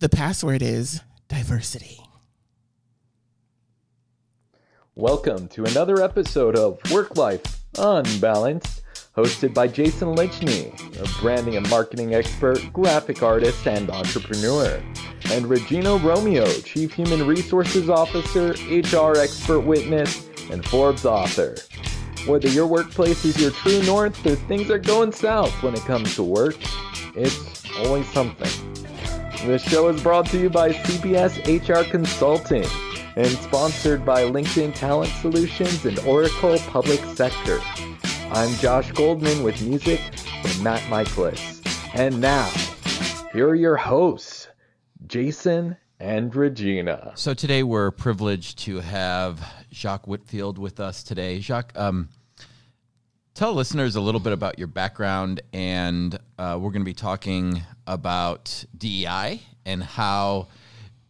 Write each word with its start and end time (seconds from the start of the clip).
The 0.00 0.08
password 0.08 0.62
is 0.62 1.00
diversity. 1.26 1.98
Welcome 4.94 5.48
to 5.48 5.64
another 5.64 6.00
episode 6.00 6.54
of 6.54 6.78
Work 6.92 7.16
Life 7.16 7.64
Unbalanced, 7.76 8.82
hosted 9.16 9.52
by 9.52 9.66
Jason 9.66 10.14
Linchney, 10.14 10.70
a 11.02 11.20
branding 11.20 11.56
and 11.56 11.68
marketing 11.68 12.14
expert, 12.14 12.60
graphic 12.72 13.24
artist, 13.24 13.66
and 13.66 13.90
entrepreneur, 13.90 14.80
and 15.32 15.48
Regina 15.48 15.96
Romeo, 15.96 16.46
Chief 16.60 16.92
Human 16.92 17.26
Resources 17.26 17.90
Officer, 17.90 18.50
HR 18.70 19.18
expert 19.18 19.62
witness, 19.62 20.28
and 20.52 20.64
Forbes 20.64 21.06
author. 21.06 21.56
Whether 22.24 22.46
your 22.46 22.68
workplace 22.68 23.24
is 23.24 23.40
your 23.40 23.50
true 23.50 23.82
north 23.82 24.24
or 24.24 24.36
things 24.36 24.70
are 24.70 24.78
going 24.78 25.10
south 25.10 25.60
when 25.60 25.74
it 25.74 25.80
comes 25.80 26.14
to 26.14 26.22
work, 26.22 26.54
it's 27.16 27.64
always 27.80 28.06
something. 28.10 28.78
This 29.48 29.62
show 29.62 29.88
is 29.88 30.02
brought 30.02 30.26
to 30.26 30.38
you 30.38 30.50
by 30.50 30.72
CPS 30.72 31.38
HR 31.48 31.82
Consulting 31.90 32.66
and 33.16 33.28
sponsored 33.28 34.04
by 34.04 34.24
LinkedIn 34.24 34.74
Talent 34.74 35.10
Solutions 35.22 35.86
and 35.86 35.98
Oracle 36.00 36.58
Public 36.66 37.02
Sector. 37.16 37.58
I'm 38.30 38.54
Josh 38.56 38.92
Goldman 38.92 39.42
with 39.42 39.62
music 39.62 40.00
from 40.42 40.62
Matt 40.62 40.86
Michaelis. 40.90 41.62
And 41.94 42.20
now, 42.20 42.46
here 43.32 43.48
are 43.48 43.54
your 43.54 43.78
hosts, 43.78 44.48
Jason 45.06 45.78
and 45.98 46.36
Regina. 46.36 47.12
So 47.14 47.32
today 47.32 47.62
we're 47.62 47.90
privileged 47.90 48.58
to 48.64 48.80
have 48.80 49.40
Jacques 49.72 50.06
Whitfield 50.06 50.58
with 50.58 50.78
us 50.78 51.02
today. 51.02 51.40
Jacques, 51.40 51.72
um, 51.74 52.10
tell 53.32 53.54
listeners 53.54 53.96
a 53.96 54.00
little 54.02 54.20
bit 54.20 54.34
about 54.34 54.58
your 54.58 54.68
background, 54.68 55.40
and 55.54 56.18
uh, 56.38 56.58
we're 56.60 56.70
going 56.70 56.82
to 56.82 56.84
be 56.84 56.92
talking 56.92 57.62
about 57.88 58.64
DEI 58.76 59.42
and 59.64 59.82
how 59.82 60.46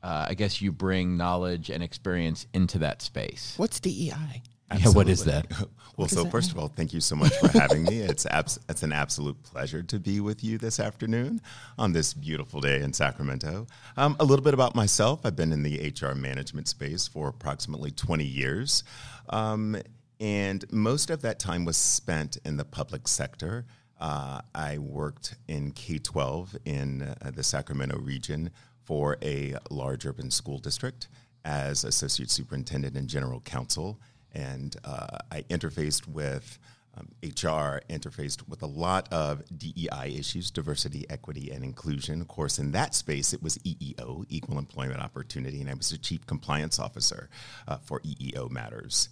uh, 0.02 0.27
I 0.28 0.34
guess 0.34 0.62
you 0.62 0.73
bring 0.73 1.16
knowledge 1.16 1.70
and 1.70 1.83
experience 1.83 2.47
into 2.55 2.78
that 2.78 3.02
space. 3.02 3.55
What's 3.56 3.80
DEI? 3.80 4.42
Yeah, 4.77 4.91
what 4.91 5.08
is 5.08 5.25
that? 5.25 5.47
well, 5.97 6.08
so 6.08 6.27
first 6.27 6.52
of 6.52 6.58
all, 6.58 6.69
thank 6.69 6.92
you 6.92 7.00
so 7.00 7.17
much 7.17 7.34
for 7.39 7.48
having 7.48 7.84
me. 7.84 8.00
It's 8.00 8.27
abs- 8.27 8.61
it's 8.69 8.83
an 8.83 8.92
absolute 8.92 9.42
pleasure 9.42 9.83
to 9.83 9.98
be 9.98 10.20
with 10.20 10.44
you 10.44 10.58
this 10.58 10.78
afternoon 10.78 11.41
on 11.78 11.92
this 11.92 12.12
beautiful 12.12 12.61
day 12.61 12.83
in 12.83 12.92
Sacramento. 12.92 13.67
Um, 13.97 14.17
a 14.20 14.24
little 14.24 14.45
bit 14.45 14.52
about 14.55 14.74
myself: 14.74 15.20
I've 15.24 15.36
been 15.36 15.52
in 15.52 15.62
the 15.62 15.92
HR 16.00 16.14
management 16.14 16.69
space 16.69 17.08
for 17.08 17.28
approximately 17.28 17.91
20 17.91 18.24
years, 18.24 18.84
um, 19.30 19.77
and 20.20 20.70
most 20.70 21.08
of 21.08 21.22
that 21.22 21.39
time 21.39 21.64
was 21.64 21.78
spent 21.78 22.36
in 22.45 22.58
the 22.58 22.64
public 22.64 23.08
sector. 23.08 23.64
Uh, 24.00 24.41
I 24.54 24.78
worked 24.78 25.34
in 25.48 25.72
K 25.72 25.98
12 25.98 26.56
in 26.64 27.02
uh, 27.02 27.30
the 27.30 27.42
Sacramento 27.42 27.98
region 27.98 28.50
for 28.84 29.16
a 29.22 29.56
large 29.70 30.06
urban 30.06 30.30
school 30.30 30.58
district 30.58 31.08
as 31.44 31.84
associate 31.84 32.30
superintendent 32.30 32.96
and 32.96 33.08
general 33.08 33.40
counsel. 33.40 34.00
And 34.32 34.77
uh, 34.84 35.18
I 35.30 35.42
interfaced 35.42 36.06
with 36.06 36.58
um, 36.96 37.08
HR, 37.22 37.80
interfaced 37.88 38.48
with 38.48 38.62
a 38.62 38.66
lot 38.66 39.12
of 39.12 39.42
DEI 39.56 40.16
issues, 40.18 40.50
diversity, 40.50 41.06
equity, 41.10 41.50
and 41.50 41.64
inclusion. 41.64 42.20
Of 42.20 42.28
course, 42.28 42.58
in 42.58 42.72
that 42.72 42.94
space, 42.94 43.33
it 43.33 43.42
was 43.42 43.58
EEO, 43.58 44.24
Equal 44.28 44.58
Employment 44.58 45.00
Opportunity, 45.00 45.60
and 45.60 45.70
I 45.70 45.74
was 45.74 45.90
the 45.90 45.98
chief 45.98 46.27
compliance 46.27 46.78
officer 46.78 47.28
uh, 47.66 47.77
for 47.78 48.00
EEO 48.00 48.50
matters. 48.50 49.08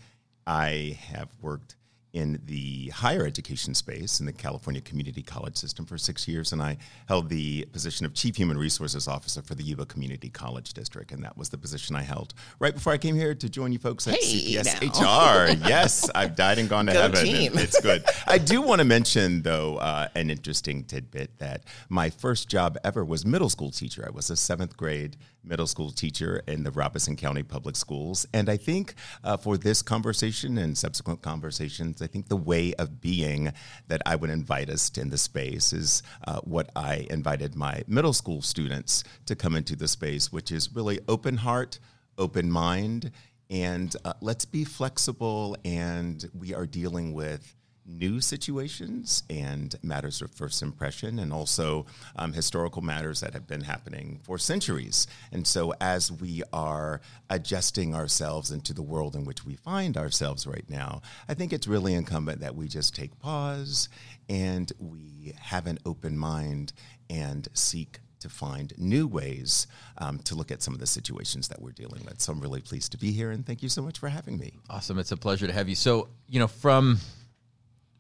I 0.47 0.99
have 1.11 1.29
worked 1.41 1.77
in 2.13 2.41
the 2.47 2.89
higher 2.89 3.27
education 3.27 3.75
space 3.75 4.21
in 4.21 4.27
the 4.27 4.33
California 4.33 4.81
Community 4.81 5.23
College 5.23 5.57
System 5.57 5.85
for 5.85 5.99
six 5.99 6.27
years, 6.27 6.53
and 6.53 6.63
I 6.63 6.79
held 7.09 7.29
the 7.29 7.67
position 7.67 8.07
of 8.07 8.15
Chief 8.15 8.37
Human 8.37 8.57
Resources 8.57 9.07
Officer 9.07 9.43
for 9.43 9.55
the 9.55 9.63
Yuba 9.63 9.87
Community 9.87 10.31
College 10.31 10.73
District, 10.73 11.13
and 11.13 11.23
that 11.25 11.37
was 11.37 11.51
the 11.51 11.59
position 11.59 11.95
I 11.95 12.03
held 12.03 12.33
right 12.59 12.73
before 12.75 12.93
I 12.93 12.99
came 12.99 13.17
here 13.17 13.35
to 13.35 13.49
join 13.49 13.73
you 13.73 13.79
folks 13.79 14.07
at 14.09 14.15
Hey, 14.15 14.55
CPS 14.57 14.81
now. 14.81 15.45
HR. 15.45 15.49
yes, 15.69 16.09
I've 16.15 16.35
died 16.37 16.59
and 16.59 16.69
gone 16.69 16.87
to 16.87 16.93
Go 16.93 17.03
heaven. 17.03 17.27
It's 17.27 17.81
good. 17.81 18.05
I 18.27 18.39
do 18.39 18.63
want 18.63 18.79
to 18.81 18.85
mention, 18.87 19.43
though, 19.43 19.77
uh, 19.77 20.09
an 20.15 20.31
interesting 20.31 20.85
tidbit 20.85 21.39
that 21.39 21.65
my 21.89 22.09
first 22.11 22.49
job 22.49 22.79
ever 22.83 23.05
was 23.05 23.27
middle 23.27 23.51
school 23.51 23.71
teacher. 23.71 24.05
I 24.07 24.11
was 24.11 24.31
a 24.31 24.37
seventh 24.37 24.77
grade 24.77 25.17
middle 25.47 25.67
school 25.67 25.91
teacher 25.91 26.43
in 26.47 26.65
the 26.65 26.71
Robeson 26.71 27.17
County 27.17 27.43
Public 27.43 27.77
Schools. 27.77 28.27
And 28.35 28.49
I 28.49 28.57
think 28.57 28.95
uh, 29.25 29.37
for 29.37 29.57
this 29.57 29.81
conversation 29.81 30.59
and 30.59 30.77
subsequent 30.77 31.23
conversations, 31.23 32.03
I 32.03 32.07
think 32.07 32.29
the 32.29 32.37
way 32.37 32.75
of 32.75 33.01
being 33.01 33.53
that 33.89 34.03
I 34.05 34.17
would 34.17 34.31
invite 34.31 34.69
us 34.69 34.91
to 34.91 35.01
in 35.01 35.11
the 35.11 35.19
space 35.19 35.73
is 35.73 36.03
uh, 36.27 36.41
what 36.41 36.71
I 36.75 37.07
invited 37.11 37.55
my 37.55 37.83
middle 37.87 38.13
school 38.13 38.43
students 38.43 39.05
to 39.27 39.37
come 39.37 39.55
into 39.55 39.77
the 39.77 39.89
space, 39.89 40.33
which 40.33 40.51
is 40.51 40.75
really 40.75 40.99
open 41.07 41.37
heart, 41.37 41.79
open 42.19 42.51
mind, 42.51 43.13
and 43.49 43.95
uh, 44.05 44.15
let's 44.21 44.45
be 44.45 44.65
flexible. 44.65 45.57
And 45.65 46.29
we 46.35 46.55
are 46.55 46.67
dealing 46.67 47.13
with 47.13 47.55
new 47.87 48.21
situations 48.21 49.23
and 49.31 49.77
matters 49.83 50.21
of 50.23 50.31
first 50.33 50.63
impression, 50.63 51.19
and 51.19 51.33
also 51.33 51.87
um, 52.17 52.33
historical 52.33 52.83
matters 52.83 53.21
that 53.21 53.33
have 53.33 53.47
been 53.47 53.63
happening 53.63 54.21
for 54.23 54.39
centuries. 54.39 55.07
And 55.33 55.47
so, 55.47 55.73
as 55.81 56.11
we 56.11 56.43
are 56.53 57.01
adjusting 57.31 57.95
ourselves 57.95 58.51
into 58.51 58.73
the 58.73 58.83
world 58.83 59.15
in 59.15 59.25
which 59.25 59.45
we 59.45 59.57
find 59.57 59.97
ourselves 59.97 60.47
right 60.47 60.69
now, 60.69 61.03
I 61.29 61.35
think 61.35 61.53
it's 61.53 61.67
really 61.67 61.95
incumbent 61.95 62.41
that 62.41 62.57
we 62.57 62.69
just 62.69 62.95
take 62.95 63.19
pause 63.19 63.89
and 64.29 64.73
we 64.79 65.35
have 65.41 65.67
an 65.67 65.79
open 65.85 66.19
mind 66.19 66.73
and 67.09 67.49
seek 67.53 68.01
to 68.21 68.29
find 68.29 68.73
new 68.79 69.07
ways 69.07 69.67
um, 69.99 70.19
to 70.21 70.35
look 70.35 70.51
at 70.51 70.63
some 70.63 70.75
of 70.75 70.81
the 70.81 70.87
situations 70.87 71.49
that 71.49 71.61
we're 71.61 71.73
dealing 71.73 72.05
with. 72.05 72.21
So 72.21 72.33
I'm 72.33 72.41
really 72.41 72.61
pleased 72.61 72.93
to 72.93 72.99
be 72.99 73.13
here, 73.13 73.31
and 73.31 73.47
thank 73.47 73.63
you 73.63 73.69
so 73.69 73.83
much 73.83 73.99
for 73.99 74.09
having 74.09 74.39
me. 74.39 74.55
Awesome. 74.71 74.99
It's 74.99 75.13
a 75.13 75.17
pleasure 75.17 75.47
to 75.47 75.53
have 75.53 75.69
you. 75.69 75.75
So, 75.75 76.09
you 76.27 76.41
know, 76.41 76.49
from 76.49 76.99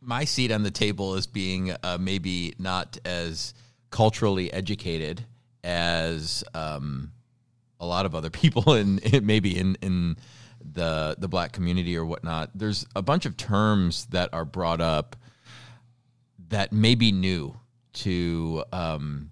my 0.06 0.25
seat 0.25 0.53
on 0.53 0.62
the 0.62 0.71
table 0.71 1.15
as 1.15 1.27
being 1.27 1.75
uh, 1.83 1.99
maybe 2.00 2.55
not 2.59 2.97
as 3.05 3.53
culturally 3.91 4.53
educated 4.53 5.25
as 5.65 6.44
um, 6.55 7.11
a 7.81 7.87
lot 7.87 8.06
of 8.06 8.15
other 8.15 8.31
people 8.43 8.75
in, 8.75 8.99
in 9.00 9.27
maybe 9.27 9.59
in 9.59 9.77
in 9.83 10.17
the 10.72 11.17
the 11.19 11.28
black 11.28 11.53
community 11.53 11.97
or 11.97 12.05
whatnot. 12.06 12.50
There's 12.55 12.87
a 12.94 13.03
bunch 13.03 13.27
of 13.27 13.37
terms 13.37 14.06
that 14.06 14.31
are 14.33 14.44
brought 14.44 14.81
up 14.81 15.17
that 16.49 16.73
may 16.73 16.94
be 16.94 17.11
new 17.11 17.56
to 17.94 18.65
um, 18.73 19.31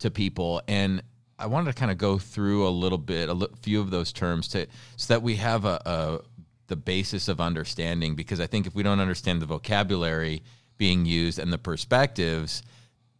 to 0.00 0.10
people, 0.10 0.60
and 0.66 1.02
I 1.38 1.46
wanted 1.46 1.72
to 1.72 1.78
kind 1.78 1.90
of 1.90 1.98
go 1.98 2.18
through 2.18 2.66
a 2.66 2.70
little 2.70 2.98
bit, 2.98 3.28
a 3.28 3.48
few 3.62 3.80
of 3.80 3.90
those 3.90 4.12
terms 4.12 4.48
to 4.48 4.66
so 4.96 5.14
that 5.14 5.22
we 5.22 5.36
have 5.36 5.64
a, 5.64 5.80
a 5.84 6.18
the 6.66 6.76
basis 6.76 7.28
of 7.28 7.40
understanding. 7.40 8.14
Because 8.14 8.40
I 8.40 8.46
think 8.46 8.66
if 8.66 8.74
we 8.74 8.82
don't 8.82 9.00
understand 9.00 9.42
the 9.42 9.46
vocabulary 9.46 10.42
being 10.76 11.06
used 11.06 11.38
and 11.38 11.52
the 11.52 11.58
perspectives, 11.58 12.62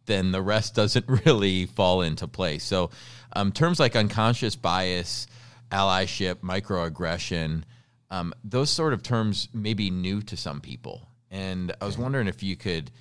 then 0.05 0.31
the 0.31 0.41
rest 0.41 0.75
doesn't 0.75 1.05
really 1.25 1.65
fall 1.65 2.01
into 2.01 2.27
place. 2.27 2.63
So, 2.63 2.91
um, 3.33 3.51
terms 3.51 3.79
like 3.79 3.95
unconscious 3.95 4.55
bias, 4.55 5.27
allyship, 5.71 6.35
microaggression, 6.35 7.63
um, 8.11 8.33
those 8.43 8.69
sort 8.69 8.93
of 8.93 9.03
terms 9.03 9.49
may 9.53 9.73
be 9.73 9.89
new 9.89 10.21
to 10.21 10.37
some 10.37 10.61
people. 10.61 11.07
And 11.31 11.75
I 11.81 11.85
was 11.85 11.97
wondering 11.97 12.27
if 12.27 12.43
you 12.43 12.55
could 12.55 12.91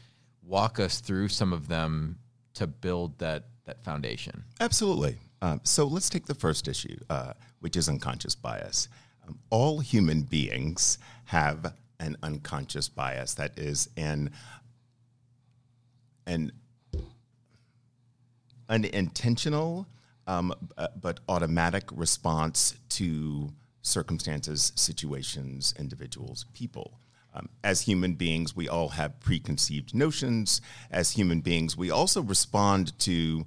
walk 0.43 0.81
us 0.81 1.01
through 1.01 1.29
some 1.29 1.53
of 1.53 1.69
them 1.69 2.19
to 2.55 2.67
build 2.67 3.19
that 3.19 3.45
that 3.65 3.83
foundation. 3.83 4.45
Absolutely. 4.61 5.17
Um, 5.41 5.61
so 5.65 5.87
let's 5.87 6.11
take 6.11 6.27
the 6.27 6.35
first 6.35 6.69
issue, 6.69 6.97
uh, 7.09 7.33
which 7.61 7.77
is 7.77 7.89
unconscious 7.89 8.35
bias. 8.35 8.89
All 9.51 9.81
human 9.81 10.23
beings 10.23 10.99
have 11.27 11.75
an 12.01 12.17
unconscious 12.23 12.89
bias 12.89 13.35
that 13.35 13.59
is 13.59 13.89
an 13.97 14.31
an 16.27 16.53
unintentional 18.69 19.87
um, 20.27 20.55
uh, 20.79 20.89
but 21.01 21.21
automatic 21.29 21.85
response 21.93 22.75
to 22.89 23.53
circumstances, 23.83 24.73
situations, 24.75 25.75
individuals, 25.79 26.47
people. 26.55 26.99
Um, 27.35 27.49
as 27.63 27.83
human 27.83 28.15
beings, 28.15 28.55
we 28.57 28.69
all 28.69 28.91
have 28.91 29.21
preconceived 29.21 29.95
notions. 29.95 30.61
As 30.91 31.13
human 31.13 31.41
beings, 31.41 31.77
we 31.77 31.91
also 31.91 32.23
respond 32.23 32.99
to 33.01 33.45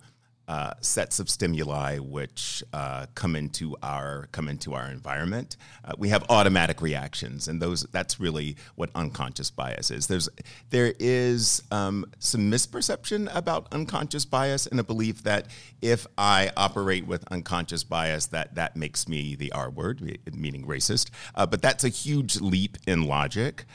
uh, 0.47 0.71
sets 0.81 1.19
of 1.19 1.29
stimuli 1.29 1.97
which 1.99 2.63
uh, 2.73 3.05
come 3.15 3.35
into 3.35 3.75
our 3.83 4.27
come 4.31 4.47
into 4.47 4.73
our 4.73 4.89
environment. 4.89 5.57
Uh, 5.83 5.93
we 5.97 6.09
have 6.09 6.23
automatic 6.29 6.81
reactions, 6.81 7.47
and 7.47 7.61
those 7.61 7.83
that's 7.91 8.19
really 8.19 8.55
what 8.75 8.89
unconscious 8.95 9.51
bias 9.51 9.91
is. 9.91 10.07
There's 10.07 10.29
there 10.69 10.93
is 10.99 11.63
um, 11.71 12.05
some 12.19 12.51
misperception 12.51 13.29
about 13.35 13.67
unconscious 13.73 14.25
bias 14.25 14.67
and 14.67 14.79
a 14.79 14.83
belief 14.83 15.23
that 15.23 15.47
if 15.81 16.07
I 16.17 16.51
operate 16.55 17.05
with 17.05 17.25
unconscious 17.31 17.83
bias, 17.83 18.27
that 18.27 18.55
that 18.55 18.75
makes 18.75 19.07
me 19.07 19.35
the 19.35 19.51
R 19.51 19.69
word, 19.69 20.19
meaning 20.33 20.65
racist. 20.65 21.09
Uh, 21.35 21.45
but 21.45 21.61
that's 21.61 21.83
a 21.83 21.89
huge 21.89 22.39
leap 22.39 22.77
in 22.87 23.03
logic. 23.03 23.65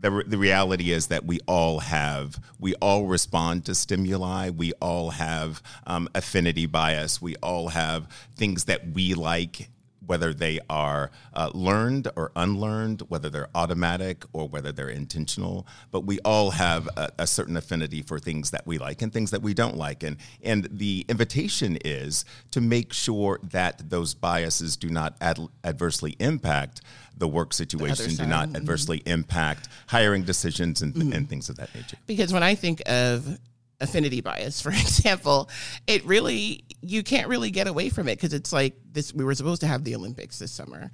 The, 0.00 0.24
the 0.26 0.38
reality 0.38 0.90
is 0.90 1.06
that 1.06 1.24
we 1.24 1.38
all 1.46 1.78
have 1.78 2.38
we 2.58 2.74
all 2.76 3.06
respond 3.06 3.64
to 3.66 3.74
stimuli. 3.74 4.50
We 4.50 4.72
all 4.80 5.10
have 5.10 5.62
um, 5.86 6.08
affinity 6.14 6.66
bias. 6.66 7.22
We 7.22 7.36
all 7.36 7.68
have 7.68 8.08
things 8.36 8.64
that 8.64 8.88
we 8.88 9.14
like 9.14 9.70
whether 10.06 10.34
they 10.34 10.60
are 10.68 11.10
uh, 11.34 11.50
learned 11.54 12.08
or 12.16 12.32
unlearned, 12.36 13.02
whether 13.08 13.30
they're 13.30 13.48
automatic 13.54 14.24
or 14.32 14.48
whether 14.48 14.72
they're 14.72 14.88
intentional. 14.88 15.66
But 15.90 16.04
we 16.04 16.18
all 16.20 16.50
have 16.50 16.88
a, 16.96 17.10
a, 17.18 17.26
certain 17.26 17.56
affinity 17.56 18.02
for 18.02 18.18
things 18.18 18.50
that 18.50 18.66
we 18.66 18.78
like 18.78 19.02
and 19.02 19.12
things 19.12 19.30
that 19.30 19.42
we 19.42 19.54
don't 19.54 19.76
like. 19.76 20.02
And, 20.02 20.16
and 20.42 20.68
the 20.70 21.04
invitation 21.08 21.78
is 21.84 22.24
to 22.52 22.60
make 22.60 22.92
sure 22.92 23.40
that 23.42 23.90
those 23.90 24.14
biases 24.14 24.76
do 24.76 24.88
not 24.88 25.16
ad- 25.20 25.48
adversely 25.64 26.16
impact 26.18 26.80
the 27.16 27.28
work 27.28 27.52
situation, 27.52 28.16
do 28.16 28.26
not 28.26 28.48
mm-hmm. 28.48 28.56
adversely 28.56 29.02
impact 29.06 29.68
hiring 29.86 30.24
decisions 30.24 30.82
and, 30.82 30.94
mm-hmm. 30.94 31.12
and 31.12 31.28
things 31.28 31.48
of 31.48 31.56
that 31.56 31.74
nature. 31.74 31.96
Because 32.06 32.32
when 32.32 32.42
I 32.42 32.54
think 32.54 32.82
of 32.86 33.38
affinity 33.80 34.20
bias, 34.20 34.60
for 34.62 34.70
example, 34.70 35.50
it 35.86 36.04
really 36.04 36.64
you 36.80 37.02
can't 37.02 37.28
really 37.28 37.50
get 37.50 37.66
away 37.66 37.88
from 37.88 38.08
it 38.08 38.16
because 38.16 38.34
it's 38.34 38.52
like 38.52 38.74
this. 38.92 39.12
We 39.12 39.24
were 39.24 39.34
supposed 39.34 39.62
to 39.62 39.66
have 39.66 39.84
the 39.84 39.94
Olympics 39.94 40.38
this 40.38 40.52
summer, 40.52 40.90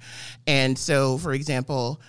and 0.47 0.77
so 0.77 1.17
for 1.17 1.33
example. 1.33 2.01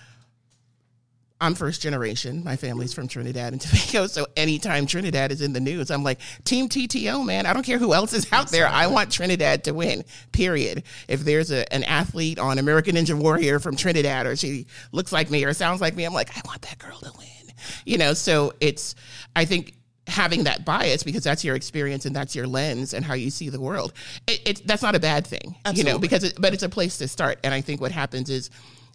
I'm 1.41 1.55
first 1.55 1.81
generation. 1.81 2.41
My 2.45 2.55
family's 2.55 2.93
from 2.93 3.09
Trinidad 3.09 3.51
and 3.51 3.61
Tobago. 3.61 4.07
So 4.07 4.25
anytime 4.37 4.85
Trinidad 4.85 5.29
is 5.29 5.41
in 5.41 5.51
the 5.51 5.59
news, 5.59 5.91
I'm 5.91 6.01
like, 6.01 6.19
Team 6.45 6.69
TTO, 6.69 7.25
man. 7.25 7.45
I 7.45 7.51
don't 7.51 7.65
care 7.65 7.79
who 7.79 7.93
else 7.93 8.13
is 8.13 8.31
out 8.31 8.49
there. 8.49 8.65
I 8.65 8.87
want 8.87 9.11
Trinidad 9.11 9.65
to 9.65 9.73
win, 9.73 10.05
period. 10.31 10.83
If 11.09 11.25
there's 11.25 11.51
a, 11.51 11.71
an 11.73 11.83
athlete 11.83 12.39
on 12.39 12.59
American 12.59 12.95
Ninja 12.95 13.13
Warrior 13.13 13.59
from 13.59 13.75
Trinidad 13.75 14.25
or 14.25 14.37
she 14.37 14.67
looks 14.93 15.11
like 15.11 15.29
me 15.29 15.43
or 15.43 15.51
sounds 15.51 15.81
like 15.81 15.97
me, 15.97 16.05
I'm 16.05 16.13
like, 16.13 16.29
I 16.37 16.41
want 16.45 16.61
that 16.61 16.77
girl 16.77 16.99
to 16.99 17.11
win. 17.17 17.53
You 17.85 17.97
know, 17.97 18.13
so 18.13 18.53
it's, 18.61 18.95
I 19.35 19.43
think 19.43 19.73
having 20.07 20.43
that 20.43 20.65
bias 20.65 21.03
because 21.03 21.23
that's 21.23 21.43
your 21.43 21.55
experience 21.55 22.05
and 22.05 22.15
that's 22.15 22.35
your 22.35 22.47
lens 22.47 22.93
and 22.93 23.05
how 23.05 23.13
you 23.13 23.29
see 23.29 23.49
the 23.49 23.59
world. 23.59 23.93
It, 24.27 24.41
it 24.45 24.67
that's 24.67 24.83
not 24.83 24.95
a 24.95 24.99
bad 24.99 25.25
thing, 25.25 25.55
Absolutely. 25.65 25.79
you 25.79 25.95
know, 25.95 25.99
because 25.99 26.23
it, 26.23 26.39
but 26.39 26.53
it's 26.53 26.63
a 26.63 26.69
place 26.69 26.97
to 26.97 27.07
start. 27.07 27.39
And 27.43 27.53
I 27.53 27.61
think 27.61 27.81
what 27.81 27.91
happens 27.91 28.29
is 28.29 28.49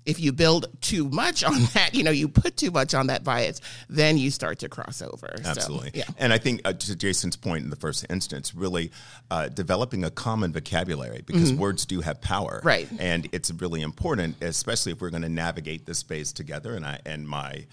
if 0.09 0.19
you 0.19 0.33
build 0.33 0.67
too 0.81 1.09
much 1.11 1.45
on 1.45 1.53
that, 1.75 1.95
you 1.95 2.03
know, 2.03 2.11
you 2.11 2.29
put 2.29 2.57
too 2.57 2.71
much 2.71 2.95
on 2.95 3.09
that 3.09 3.25
bias, 3.25 3.61
then 3.89 4.17
you 4.17 4.31
start 4.31 4.61
to 4.61 4.69
cross 4.69 5.03
over. 5.03 5.35
Absolutely. 5.45 5.91
So, 5.91 5.99
yeah. 5.99 6.05
And 6.17 6.33
I 6.33 6.39
think 6.39 6.63
uh, 6.65 6.73
to 6.73 6.97
Jason's 6.97 7.37
point 7.37 7.65
in 7.65 7.71
the 7.71 7.77
first 7.77 8.07
instance, 8.09 8.55
really 8.55 8.91
uh, 9.31 9.49
developing 9.49 10.05
a 10.05 10.11
common 10.11 10.53
vocabulary 10.53 11.23
because 11.27 11.53
mm-hmm. 11.53 11.61
words 11.61 11.85
do 11.85 12.01
have 12.01 12.21
power. 12.23 12.61
Right. 12.65 12.89
And 12.99 13.29
it's 13.33 13.51
really 13.51 13.83
important, 13.83 14.43
especially 14.43 14.93
if 14.93 15.01
we're 15.01 15.11
going 15.11 15.23
to 15.23 15.29
navigate 15.29 15.85
this 15.85 15.99
space 15.99 16.33
together. 16.33 16.75
And 16.75 16.87
I 16.87 17.01
and 17.05 17.29
my 17.29 17.67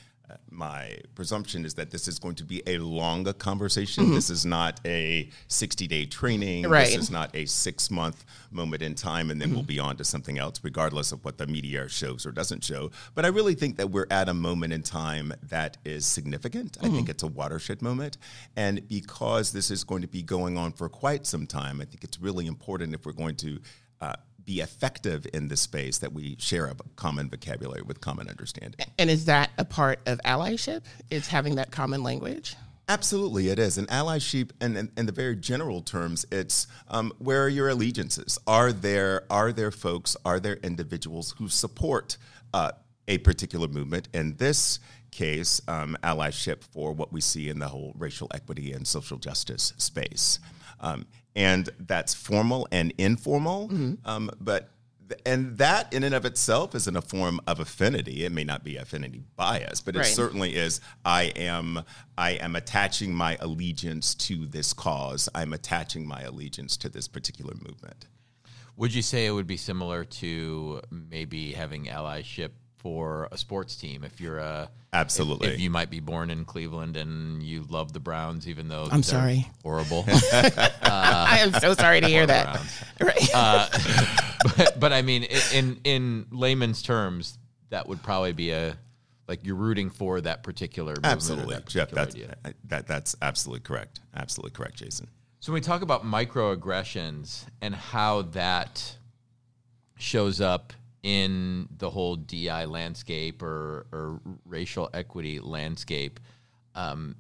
my 0.50 0.98
presumption 1.14 1.66
is 1.66 1.74
that 1.76 1.92
this 1.92 2.08
is 2.08 2.20
going 2.20 2.36
to 2.36 2.44
be 2.44 2.62
a 2.68 2.78
longer 2.78 3.34
conversation. 3.34 4.06
Mm-hmm. 4.06 4.16
This 4.16 4.30
is 4.30 4.46
not 4.46 4.80
a 4.86 5.30
60 5.48 5.88
day 5.88 6.06
training. 6.06 6.68
Right. 6.68 6.86
This 6.88 6.96
is 6.96 7.12
not 7.12 7.36
a 7.36 7.46
six 7.46 7.92
month 7.92 8.26
moment 8.52 8.82
in 8.82 8.96
time 8.96 9.30
and 9.30 9.40
then 9.40 9.50
mm-hmm. 9.50 9.58
we'll 9.58 9.66
be 9.66 9.80
on 9.80 9.98
to 9.98 10.04
something 10.04 10.38
else, 10.38 10.60
regardless 10.64 11.12
of 11.12 11.24
what 11.26 11.38
the 11.38 11.48
media 11.48 11.88
shows 11.90 12.26
or 12.26 12.32
doesn't 12.32 12.64
show. 12.64 12.92
But 13.14 13.26
I 13.26 13.30
really 13.30 13.56
think 13.56 13.78
that 13.78 13.92
we're 13.92 14.08
at 14.10 14.30
a 14.30 14.34
moment 14.34 14.74
in 14.74 14.82
time 14.82 15.34
that 15.50 15.78
is 15.86 16.06
significant. 16.06 16.74
Mm-hmm. 16.74 16.86
I 16.86 16.90
think 16.90 17.02
mm-hmm. 17.04 17.12
it's 17.12 17.24
a 17.24 17.28
watershed 17.28 17.82
moment. 17.82 18.18
And 18.56 18.88
because 18.88 19.52
this 19.52 19.72
is 19.72 19.84
going 19.84 20.02
to 20.02 20.08
be 20.08 20.24
going 20.24 20.58
on 20.58 20.72
for 20.72 20.90
quite 20.90 21.26
some 21.26 21.46
time, 21.48 21.82
I 21.82 21.86
think 21.86 22.04
it's 22.04 22.20
really 22.20 22.48
important 22.48 22.94
if 22.94 23.06
we're 23.06 23.14
going 23.14 23.36
to. 23.38 23.60
Uh, 24.02 24.14
be 24.46 24.60
effective 24.60 25.26
in 25.34 25.48
this 25.48 25.62
space 25.62 25.98
that 26.00 26.14
we 26.14 26.36
share 26.40 26.68
a 26.68 26.76
common 26.96 27.30
vocabulary 27.30 27.82
with 27.82 28.02
common 28.02 28.30
understanding. 28.30 28.80
And 28.98 29.10
is 29.10 29.26
that 29.26 29.52
a 29.58 29.66
part 29.66 30.00
of 30.06 30.20
allyship? 30.26 30.84
Is 31.10 31.28
having 31.28 31.56
that 31.56 31.72
common 31.72 32.04
language? 32.04 32.56
Absolutely, 32.88 33.50
it 33.50 33.58
is. 33.58 33.78
And 33.80 33.88
allyship, 33.88 34.52
and 34.62 34.78
in, 34.78 34.92
in, 34.96 35.08
the 35.08 35.12
very 35.12 35.36
general 35.36 35.82
terms, 35.82 36.24
it's 36.32 36.68
um, 36.88 37.12
where 37.18 37.44
are 37.44 37.50
your 37.50 37.70
allegiances? 37.70 38.38
Are 38.46 38.72
there 38.72 39.24
are 39.32 39.52
there 39.52 39.72
folks? 39.72 40.16
Are 40.24 40.40
there 40.40 40.58
individuals 40.58 41.34
who 41.40 41.50
support 41.50 42.18
uh, 42.54 42.74
a 43.08 43.18
particular 43.20 43.68
movement? 43.68 44.10
In 44.14 44.36
this 44.36 44.80
case, 45.10 45.62
um, 45.68 45.98
allyship 46.04 46.64
for 46.64 46.94
what 46.94 47.12
we 47.12 47.22
see 47.22 47.50
in 47.50 47.58
the 47.58 47.68
whole 47.68 47.94
racial 47.98 48.30
equity 48.36 48.74
and 48.74 48.86
social 48.86 49.18
justice 49.18 49.74
space. 49.78 50.40
Um, 50.80 51.08
and 51.36 51.70
that's 51.80 52.14
formal 52.14 52.68
and 52.72 52.94
informal. 52.98 53.70
Mm-hmm. 53.70 53.94
Um, 54.06 54.32
but 54.40 54.70
and 55.26 55.58
that 55.58 55.94
in 55.94 56.04
and 56.04 56.16
of 56.16 56.26
itself 56.26 56.74
isn't 56.74 56.96
a 56.96 57.02
form 57.02 57.40
of 57.46 57.60
affinity. 57.60 58.26
It 58.26 58.32
may 58.32 58.44
not 58.44 58.64
be 58.64 58.78
affinity 58.78 59.24
bias, 59.36 59.82
but 59.82 59.96
it 59.96 60.06
certainly 60.06 60.56
is. 60.56 60.82
I 61.04 61.26
am 61.36 61.84
I 62.18 62.32
am 62.32 62.56
attaching 62.56 63.14
my 63.14 63.38
allegiance 63.40 64.16
to 64.16 64.48
this 64.48 64.74
cause. 64.74 65.30
I'm 65.36 65.54
attaching 65.54 66.08
my 66.08 66.22
allegiance 66.22 66.78
to 66.78 66.90
this 66.90 67.08
particular 67.08 67.54
movement. 67.54 68.08
Would 68.78 68.94
you 68.94 69.02
say 69.02 69.26
it 69.26 69.32
would 69.32 69.48
be 69.48 69.58
similar 69.58 70.04
to 70.04 70.82
maybe 70.90 71.54
having 71.54 71.86
allyship 71.86 72.50
for 72.86 73.28
a 73.32 73.38
sports 73.38 73.76
team. 73.76 74.04
If 74.04 74.22
you're 74.22 74.38
a 74.38 74.70
absolutely. 74.94 75.48
if, 75.48 75.54
if, 75.56 75.60
you 75.60 75.72
might 75.72 75.90
be 75.90 76.00
born 76.00 76.30
in 76.30 76.46
Cleveland 76.46 76.98
and 76.98 77.42
you 77.42 77.66
love 77.68 77.94
the 77.94 78.00
Browns 78.00 78.48
even 78.48 78.68
though 78.68 78.88
I'm 78.92 79.02
sorry. 79.02 79.50
horrible. 79.64 80.06
Uh, 80.86 81.26
I 81.28 81.40
am 81.40 81.52
so 81.54 81.74
sorry 81.74 82.00
to 82.00 82.08
hear 82.08 82.28
that. 82.28 82.62
Right. 83.02 83.30
Uh, 83.34 83.68
but 84.58 84.80
but 84.80 84.94
I 84.94 85.02
mean 85.02 85.24
in 85.52 85.80
in 85.84 86.28
layman's 86.32 86.84
terms 86.84 87.40
that 87.70 87.88
would 87.88 88.04
probably 88.04 88.34
be 88.34 88.52
a 88.52 88.78
like 89.28 89.40
you're 89.44 89.56
rooting 89.56 89.90
for 89.90 90.22
that 90.22 90.44
particular 90.44 90.94
absolutely. 91.04 91.56
That 91.56 91.66
Jeff 91.66 91.90
that's 91.90 92.16
that, 92.66 92.86
that's 92.86 93.16
absolutely 93.20 93.62
correct. 93.62 94.02
Absolutely 94.16 94.52
correct 94.52 94.76
Jason. 94.76 95.08
So 95.40 95.52
when 95.52 95.60
we 95.60 95.66
talk 95.66 95.82
about 95.82 96.06
microaggressions 96.06 97.46
and 97.62 97.74
how 97.74 98.22
that 98.34 98.96
shows 99.98 100.40
up 100.40 100.72
in 101.06 101.70
the 101.78 101.88
whole 101.88 102.16
DI 102.16 102.66
landscape 102.66 103.44
or, 103.44 103.86
or 103.92 104.20
racial 104.44 104.90
equity 104.92 105.40
landscape. 105.40 106.20
Um, 106.74 107.18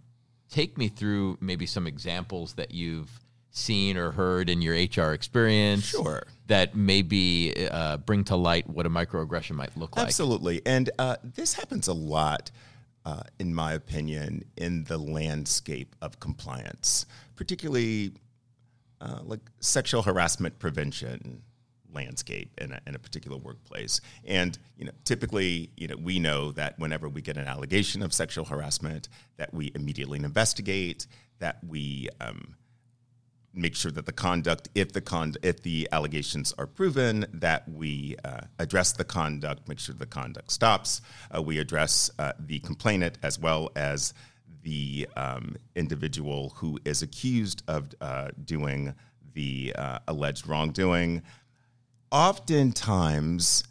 take 0.50 0.76
me 0.76 0.88
through 0.88 1.38
maybe 1.40 1.68
some 1.68 1.86
examples 1.86 2.56
that 2.56 2.72
you've 2.72 3.20
seen 3.52 3.96
or 3.96 4.10
heard 4.10 4.50
in 4.50 4.64
your 4.64 4.74
HR 4.74 5.14
experience. 5.14 5.86
Sure. 5.86 6.24
That 6.48 6.76
maybe 6.76 7.68
uh, 7.70 7.98
bring 7.98 8.24
to 8.26 8.36
light 8.36 8.68
what 8.68 8.88
a 8.88 8.90
microaggression 8.90 9.52
might 9.52 9.78
look 9.78 9.96
like. 9.96 10.08
Absolutely. 10.08 10.64
And 10.66 10.90
uh, 10.98 11.18
this 11.24 11.54
happens 11.54 11.88
a 11.88 11.94
lot. 11.94 12.50
Uh, 13.06 13.22
in 13.38 13.54
my 13.54 13.74
opinion, 13.74 14.44
in 14.58 14.84
the 14.86 14.98
landscape 14.98 15.96
of 16.02 16.20
compliance, 16.20 17.06
particularly 17.36 18.14
uh, 19.00 19.20
like 19.24 19.42
sexual 19.60 20.02
harassment 20.02 20.58
prevention, 20.58 21.44
landscape 21.96 22.52
in 22.60 22.72
a, 22.74 22.80
in 22.86 22.96
a 22.96 23.00
particular 23.00 23.38
workplace. 23.38 24.02
And 24.26 24.58
you 24.78 24.86
know, 24.86 24.92
typically, 25.04 25.72
you 25.78 25.88
know, 25.88 25.96
we 25.96 26.20
know 26.20 26.52
that 26.52 26.78
whenever 26.78 27.10
we 27.10 27.22
get 27.22 27.38
an 27.38 27.48
allegation 27.48 28.04
of 28.04 28.14
sexual 28.14 28.46
harassment, 28.46 29.10
that 29.38 29.54
we 29.54 29.72
immediately 29.74 30.20
investigate, 30.20 31.08
that 31.40 31.58
we 31.68 32.10
um, 32.22 32.56
make 33.56 33.76
sure 33.76 33.92
that 33.92 34.06
the 34.06 34.12
conduct, 34.12 34.70
if 34.76 34.92
the 34.92 35.02
con- 35.02 35.36
if 35.42 35.64
the 35.64 35.88
allegations 35.92 36.54
are 36.58 36.68
proven, 36.68 37.26
that 37.34 37.68
we 37.70 38.16
uh, 38.24 38.42
address 38.60 38.92
the 38.92 39.04
conduct, 39.04 39.68
make 39.68 39.80
sure 39.80 39.96
the 39.96 40.06
conduct 40.06 40.52
stops. 40.52 41.02
Uh, 41.36 41.42
we 41.42 41.58
address 41.58 42.12
uh, 42.20 42.34
the 42.40 42.60
complainant 42.60 43.18
as 43.24 43.40
well 43.40 43.72
as 43.76 44.14
the 44.64 45.08
um, 45.16 45.56
individual 45.76 46.50
who 46.58 46.80
is 46.86 47.02
accused 47.02 47.64
of 47.68 47.90
uh, 48.02 48.30
doing 48.44 48.94
the 49.34 49.74
uh, 49.78 50.00
alleged 50.08 50.48
wrongdoing 50.48 51.22
oftentimes 52.16 53.66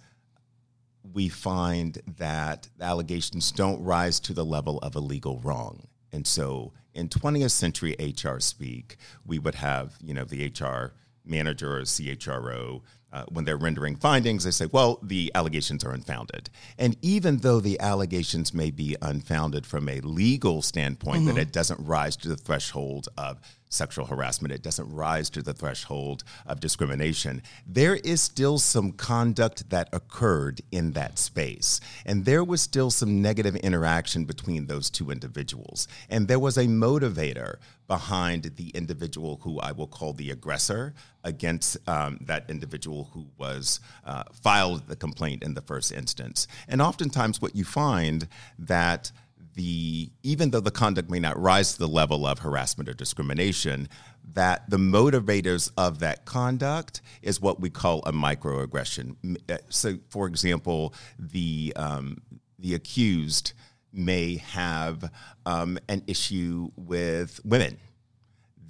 we 1.14 1.30
find 1.30 1.98
that 2.18 2.68
allegations 2.78 3.50
don't 3.50 3.82
rise 3.82 4.20
to 4.20 4.34
the 4.34 4.44
level 4.44 4.78
of 4.80 4.94
a 4.94 5.00
legal 5.00 5.38
wrong. 5.38 5.86
And 6.12 6.26
so 6.26 6.74
in 6.92 7.08
20th 7.08 7.52
century 7.52 7.96
HR 7.98 8.40
speak, 8.40 8.98
we 9.24 9.38
would 9.38 9.54
have, 9.54 9.94
you 10.02 10.12
know, 10.12 10.24
the 10.24 10.48
HR 10.48 10.92
manager 11.24 11.78
or 11.78 11.82
CHRO 11.84 12.82
uh, 13.14 13.24
when 13.28 13.44
they're 13.44 13.56
rendering 13.56 13.94
findings, 13.94 14.42
they 14.42 14.50
say, 14.50 14.66
well, 14.66 14.98
the 15.00 15.30
allegations 15.36 15.84
are 15.84 15.92
unfounded. 15.92 16.50
And 16.78 16.96
even 17.00 17.38
though 17.38 17.60
the 17.60 17.78
allegations 17.78 18.52
may 18.52 18.72
be 18.72 18.96
unfounded 19.00 19.64
from 19.64 19.88
a 19.88 20.00
legal 20.00 20.62
standpoint, 20.62 21.18
mm-hmm. 21.18 21.36
that 21.36 21.40
it 21.40 21.52
doesn't 21.52 21.78
rise 21.86 22.16
to 22.16 22.28
the 22.28 22.36
threshold 22.36 23.08
of 23.16 23.40
sexual 23.68 24.06
harassment, 24.06 24.52
it 24.52 24.62
doesn't 24.62 24.92
rise 24.92 25.30
to 25.30 25.42
the 25.42 25.52
threshold 25.52 26.24
of 26.46 26.58
discrimination, 26.60 27.42
there 27.66 27.96
is 27.96 28.20
still 28.20 28.58
some 28.58 28.92
conduct 28.92 29.70
that 29.70 29.88
occurred 29.92 30.60
in 30.72 30.92
that 30.92 31.18
space. 31.18 31.80
And 32.04 32.24
there 32.24 32.44
was 32.44 32.62
still 32.62 32.90
some 32.90 33.22
negative 33.22 33.56
interaction 33.56 34.24
between 34.24 34.66
those 34.66 34.90
two 34.90 35.10
individuals. 35.10 35.86
And 36.08 36.26
there 36.26 36.38
was 36.38 36.56
a 36.56 36.66
motivator 36.66 37.56
behind 37.86 38.52
the 38.56 38.70
individual 38.70 39.40
who 39.42 39.60
I 39.60 39.72
will 39.72 39.86
call 39.86 40.14
the 40.14 40.30
aggressor 40.30 40.94
against 41.24 41.76
um, 41.88 42.18
that 42.20 42.48
individual 42.48 43.10
who 43.12 43.26
was 43.36 43.80
uh, 44.04 44.24
filed 44.32 44.86
the 44.86 44.96
complaint 44.96 45.42
in 45.42 45.54
the 45.54 45.62
first 45.62 45.90
instance. 45.92 46.46
And 46.68 46.80
oftentimes, 46.80 47.42
what 47.42 47.56
you 47.56 47.64
find 47.64 48.28
that 48.58 49.10
the 49.54 50.10
even 50.22 50.50
though 50.50 50.60
the 50.60 50.70
conduct 50.70 51.10
may 51.10 51.20
not 51.20 51.40
rise 51.40 51.74
to 51.74 51.78
the 51.78 51.88
level 51.88 52.26
of 52.26 52.40
harassment 52.40 52.88
or 52.88 52.94
discrimination, 52.94 53.88
that 54.32 54.68
the 54.68 54.76
motivators 54.76 55.70
of 55.76 56.00
that 56.00 56.24
conduct 56.24 57.00
is 57.22 57.40
what 57.40 57.60
we 57.60 57.70
call 57.70 58.00
a 58.00 58.12
microaggression. 58.12 59.16
Uh, 59.48 59.58
so, 59.68 59.98
for 60.08 60.26
example, 60.26 60.94
the 61.18 61.72
um, 61.76 62.20
the 62.58 62.74
accused 62.74 63.52
may 63.92 64.36
have 64.36 65.10
um, 65.46 65.78
an 65.88 66.02
issue 66.06 66.70
with 66.76 67.40
women. 67.44 67.78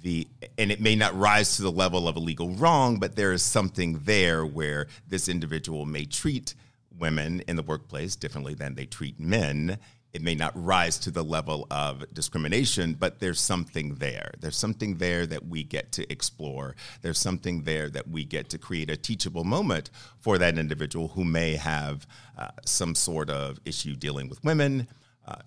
The, 0.05 0.27
and 0.59 0.71
it 0.71 0.79
may 0.79 0.95
not 0.95 1.17
rise 1.17 1.55
to 1.55 1.63
the 1.63 1.71
level 1.71 2.07
of 2.07 2.15
a 2.15 2.19
legal 2.19 2.51
wrong, 2.51 2.99
but 2.99 3.15
there 3.15 3.33
is 3.33 3.41
something 3.41 4.01
there 4.03 4.45
where 4.45 4.85
this 5.07 5.27
individual 5.27 5.87
may 5.87 6.05
treat 6.05 6.53
women 6.95 7.41
in 7.47 7.55
the 7.55 7.63
workplace 7.63 8.15
differently 8.15 8.53
than 8.53 8.75
they 8.75 8.85
treat 8.85 9.19
men. 9.19 9.79
It 10.13 10.21
may 10.21 10.35
not 10.35 10.51
rise 10.53 10.99
to 10.99 11.09
the 11.09 11.23
level 11.23 11.65
of 11.71 12.05
discrimination, 12.13 12.93
but 12.93 13.19
there's 13.19 13.41
something 13.41 13.95
there. 13.95 14.29
There's 14.39 14.55
something 14.55 14.97
there 14.97 15.25
that 15.25 15.47
we 15.47 15.63
get 15.63 15.91
to 15.93 16.11
explore. 16.11 16.75
There's 17.01 17.17
something 17.17 17.63
there 17.63 17.89
that 17.89 18.07
we 18.07 18.25
get 18.25 18.47
to 18.49 18.59
create 18.59 18.91
a 18.91 18.97
teachable 18.97 19.43
moment 19.43 19.89
for 20.19 20.37
that 20.37 20.59
individual 20.59 21.07
who 21.07 21.23
may 21.23 21.55
have 21.55 22.05
uh, 22.37 22.49
some 22.63 22.93
sort 22.93 23.31
of 23.31 23.59
issue 23.65 23.95
dealing 23.95 24.29
with 24.29 24.43
women. 24.43 24.87
Uh, 25.27 25.37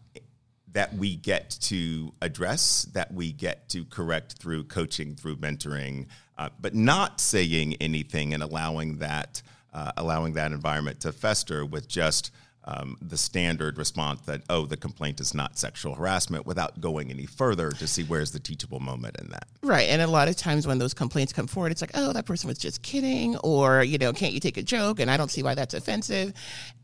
that 0.72 0.94
we 0.94 1.16
get 1.16 1.50
to 1.62 2.12
address, 2.20 2.86
that 2.92 3.12
we 3.12 3.32
get 3.32 3.68
to 3.70 3.84
correct 3.86 4.34
through 4.34 4.64
coaching, 4.64 5.14
through 5.14 5.36
mentoring, 5.36 6.06
uh, 6.36 6.48
but 6.60 6.74
not 6.74 7.20
saying 7.20 7.74
anything 7.80 8.34
and 8.34 8.42
allowing 8.42 8.98
that 8.98 9.42
uh, 9.74 9.92
allowing 9.96 10.32
that 10.32 10.52
environment 10.52 10.98
to 11.00 11.12
fester 11.12 11.64
with 11.64 11.88
just 11.88 12.32
um, 12.68 12.98
the 13.00 13.16
standard 13.16 13.78
response 13.78 14.20
that 14.22 14.42
oh 14.50 14.66
the 14.66 14.76
complaint 14.76 15.20
is 15.20 15.34
not 15.34 15.58
sexual 15.58 15.94
harassment 15.94 16.46
without 16.46 16.80
going 16.80 17.10
any 17.10 17.24
further 17.24 17.70
to 17.72 17.88
see 17.88 18.04
where's 18.04 18.30
the 18.30 18.38
teachable 18.38 18.78
moment 18.78 19.16
in 19.18 19.28
that. 19.30 19.48
Right 19.62 19.88
and 19.88 20.02
a 20.02 20.06
lot 20.06 20.28
of 20.28 20.36
times 20.36 20.66
when 20.66 20.78
those 20.78 20.94
complaints 20.94 21.32
come 21.32 21.46
forward 21.46 21.72
it's 21.72 21.80
like 21.80 21.92
oh 21.94 22.12
that 22.12 22.26
person 22.26 22.46
was 22.46 22.58
just 22.58 22.82
kidding 22.82 23.36
or 23.38 23.82
you 23.82 23.96
know 23.98 24.12
can't 24.12 24.34
you 24.34 24.40
take 24.40 24.58
a 24.58 24.62
joke? 24.62 25.00
And 25.00 25.10
i 25.10 25.16
don't 25.16 25.30
see 25.30 25.42
why 25.42 25.54
that's 25.54 25.74
offensive. 25.74 26.34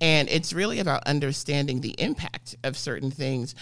And 0.00 0.28
it's 0.30 0.52
really 0.52 0.80
about 0.80 1.06
understanding 1.06 1.80
the 1.80 1.94
impact 1.98 2.56
of 2.64 2.76
certain 2.76 3.10
things 3.10 3.54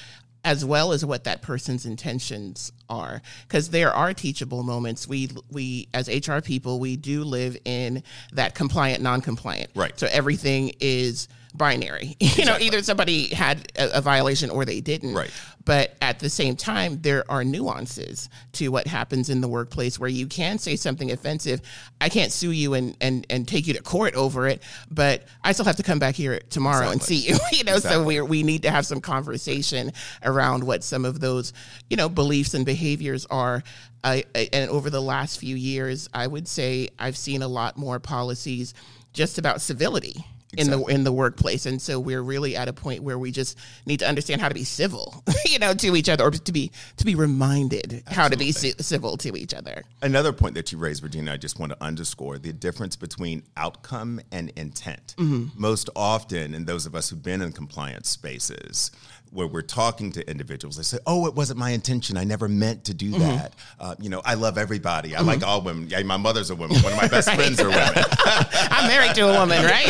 as 0.45 0.64
well 0.64 0.93
as 0.93 1.05
what 1.05 1.25
that 1.25 1.41
person's 1.41 1.87
intentions 1.87 2.73
are. 2.88 3.23
Because 3.47 3.71
there 3.71 3.93
are 3.93 4.12
teachable 4.12 4.62
moments. 4.62 5.07
We 5.07 5.31
we 5.50 5.88
as 5.95 6.09
hr 6.09 6.41
people 6.41 6.81
we 6.81 6.97
do 6.97 7.25
live 7.25 7.57
in 7.64 8.02
that 8.33 8.55
compliant 8.55 9.02
non-compliant. 9.02 9.71
Right. 9.75 9.99
So 9.99 10.09
everything 10.11 10.73
is 10.81 11.29
binary 11.54 12.16
you 12.21 12.28
exactly. 12.28 12.44
know 12.44 12.59
either 12.59 12.82
somebody 12.82 13.35
had 13.35 13.71
a, 13.76 13.99
a, 13.99 14.00
violation 14.00 14.49
or 14.49 14.64
they 14.64 14.80
didn't 14.80 15.14
right 15.14 15.30
but 15.64 15.94
at 16.00 16.18
the 16.18 16.30
same 16.30 16.56
time 16.56 17.00
there 17.02 17.25
are 17.30 17.44
nuances 17.44 18.28
to 18.52 18.68
what 18.68 18.87
happens 18.87 19.28
in 19.28 19.40
the 19.40 19.49
workplace 19.49 19.99
where 19.99 20.09
you 20.09 20.26
can 20.26 20.59
say 20.59 20.76
something 20.76 21.11
offensive 21.11 21.61
i 22.00 22.09
can't 22.09 22.32
sue 22.32 22.52
you 22.52 22.75
and 22.75 22.97
and, 23.00 23.26
and 23.28 23.47
take 23.47 23.66
you 23.66 23.75
to 23.75 23.82
court 23.82 24.14
over 24.14 24.47
it 24.49 24.62
but 24.90 25.25
i 25.44 25.52
still 25.52 25.64
have 25.64 25.76
to 25.76 25.82
come 25.82 25.99
back 25.99 26.14
here 26.14 26.40
tomorrow 26.49 26.90
exactly. 26.90 26.92
and 26.92 27.02
see 27.02 27.28
you 27.28 27.38
you 27.59 27.64
know 27.64 27.76
exactly. 27.76 28.00
so 28.00 28.04
we 28.04 28.21
we 28.23 28.42
need 28.42 28.62
to 28.62 28.71
have 28.71 28.87
some 28.87 29.00
conversation 29.00 29.92
around 30.25 30.64
what 30.64 30.82
some 30.82 31.04
of 31.04 31.21
those 31.21 31.52
you 31.90 31.97
know 31.97 32.09
beliefs 32.09 32.54
and 32.54 32.64
behaviors 32.64 33.26
are 33.26 33.62
I, 34.04 34.25
I, 34.35 34.49
and 34.52 34.68
over 34.71 34.90
the 34.90 35.02
last 35.02 35.38
few 35.38 35.54
years 35.54 36.09
i 36.14 36.26
would 36.26 36.49
say 36.49 36.88
i've 36.99 37.16
seen 37.16 37.42
a 37.42 37.49
lot 37.49 37.76
more 37.76 38.00
policies 38.00 38.73
just 39.12 39.37
about 39.38 39.61
civility 39.61 40.25
Exactly. 40.54 40.75
in 40.75 40.80
the 40.80 40.94
in 40.97 41.04
the 41.04 41.12
workplace 41.12 41.64
and 41.64 41.80
so 41.80 41.99
we're 41.99 42.21
really 42.21 42.56
at 42.56 42.68
a 42.68 42.75
point 42.75 43.02
where 43.02 43.18
we 43.18 43.30
just 43.30 43.56
need 43.87 44.00
to 44.00 44.06
understand 44.06 44.38
how 44.38 44.50
to 44.50 44.54
be 44.54 44.64
civil 44.64 45.25
you 45.47 45.59
know 45.59 45.73
to 45.73 45.97
each 45.97 46.11
other 46.11 46.25
or 46.25 46.30
to 46.30 46.52
be 46.52 46.71
to 46.99 47.06
be 47.06 47.14
reminded 47.14 47.85
Absolutely. 47.85 48.14
how 48.14 48.28
to 48.28 48.37
be 48.37 48.52
c- 48.52 48.75
civil 48.78 49.16
to 49.16 49.35
each 49.35 49.54
other 49.54 49.82
another 50.02 50.30
point 50.30 50.54
that 50.54 50.71
you 50.71 50.76
raised 50.76 51.02
Regina 51.02 51.32
i 51.32 51.37
just 51.38 51.59
want 51.59 51.73
to 51.73 51.82
underscore 51.82 52.38
the 52.38 52.52
difference 52.52 52.97
between 52.97 53.44
outcome 53.56 54.21
and 54.30 54.50
intent 54.56 55.14
mm-hmm. 55.16 55.47
most 55.59 55.88
often 55.97 56.52
and 56.52 56.66
those 56.66 56.85
of 56.85 56.94
us 56.94 57.09
who've 57.09 57.23
been 57.23 57.40
in 57.40 57.52
compliance 57.52 58.11
spaces 58.11 58.90
where 59.32 59.47
we're 59.47 59.62
talking 59.62 60.12
to 60.12 60.30
individuals, 60.30 60.76
they 60.76 60.82
say, 60.82 60.99
"Oh, 61.06 61.26
it 61.26 61.35
wasn't 61.35 61.59
my 61.59 61.71
intention. 61.71 62.16
I 62.16 62.25
never 62.25 62.49
meant 62.49 62.85
to 62.85 62.94
do 62.94 63.12
mm-hmm. 63.12 63.21
that." 63.21 63.54
Uh, 63.80 63.94
you 63.99 64.11
know, 64.11 64.21
I 64.25 64.35
love 64.35 64.59
everybody. 64.59 65.14
I 65.14 65.18
mm-hmm. 65.18 65.28
like 65.28 65.42
all 65.42 65.62
women. 65.62 65.88
Yeah, 65.88 66.02
my 66.02 66.18
mother's 66.18 66.50
a 66.50 66.54
woman. 66.54 66.76
One 66.82 66.92
of 66.92 66.99
my 67.00 67.09
best 67.09 67.28
right. 67.28 67.37
friends 67.37 67.59
are 67.61 67.68
women. 67.68 67.94
I'm 68.26 68.88
married 68.88 69.14
to 69.16 69.28
a 69.28 69.38
woman, 69.38 69.64
right? 69.64 69.87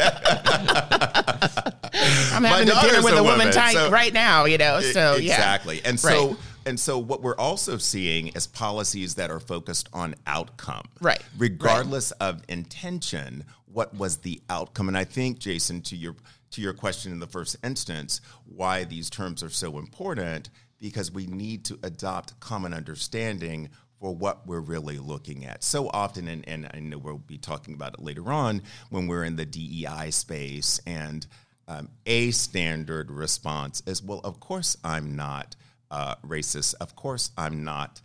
I'm 2.32 2.44
having 2.44 2.68
a 2.68 2.80
dinner 2.80 3.02
with 3.02 3.14
a, 3.14 3.18
a 3.18 3.22
woman 3.22 3.52
type 3.52 3.74
so, 3.74 3.90
right 3.90 4.12
now. 4.12 4.44
You 4.44 4.58
know, 4.58 4.80
so 4.80 5.14
exactly. 5.14 5.26
yeah, 5.26 5.34
exactly. 5.34 5.80
And 5.84 6.00
so. 6.00 6.28
Right. 6.28 6.36
And 6.66 6.78
so, 6.78 6.98
what 6.98 7.22
we're 7.22 7.36
also 7.36 7.78
seeing 7.78 8.28
is 8.28 8.46
policies 8.46 9.14
that 9.14 9.30
are 9.30 9.40
focused 9.40 9.88
on 9.94 10.14
outcome. 10.26 10.84
Right. 11.00 11.22
Regardless 11.38 12.12
right. 12.20 12.28
of 12.28 12.42
intention, 12.48 13.44
what 13.64 13.94
was 13.94 14.18
the 14.18 14.42
outcome? 14.50 14.88
And 14.88 14.96
I 14.96 15.04
think, 15.04 15.38
Jason, 15.38 15.80
to 15.82 15.96
your 15.96 16.16
to 16.50 16.60
your 16.60 16.74
question 16.74 17.12
in 17.12 17.18
the 17.18 17.26
first 17.26 17.56
instance, 17.64 18.20
why 18.44 18.84
these 18.84 19.08
terms 19.08 19.42
are 19.42 19.50
so 19.50 19.78
important, 19.78 20.50
because 20.78 21.10
we 21.10 21.26
need 21.26 21.64
to 21.66 21.78
adopt 21.82 22.38
common 22.40 22.74
understanding 22.74 23.70
for 24.00 24.14
what 24.14 24.46
we're 24.46 24.60
really 24.60 24.98
looking 24.98 25.44
at. 25.44 25.62
So 25.62 25.88
often, 25.90 26.26
and, 26.26 26.48
and 26.48 26.70
I 26.72 26.80
know 26.80 26.98
we'll 26.98 27.18
be 27.18 27.38
talking 27.38 27.74
about 27.74 27.94
it 27.94 28.00
later 28.00 28.32
on, 28.32 28.62
when 28.88 29.06
we're 29.06 29.24
in 29.24 29.36
the 29.36 29.44
DEI 29.44 30.10
space, 30.10 30.80
and 30.86 31.26
um, 31.68 31.88
a 32.06 32.30
standard 32.30 33.10
response 33.10 33.82
is, 33.86 34.02
well, 34.02 34.20
of 34.24 34.40
course 34.40 34.76
I'm 34.82 35.14
not 35.14 35.54
uh, 35.90 36.14
racist. 36.26 36.74
Of 36.80 36.96
course 36.96 37.30
I'm 37.36 37.62
not 37.62 38.00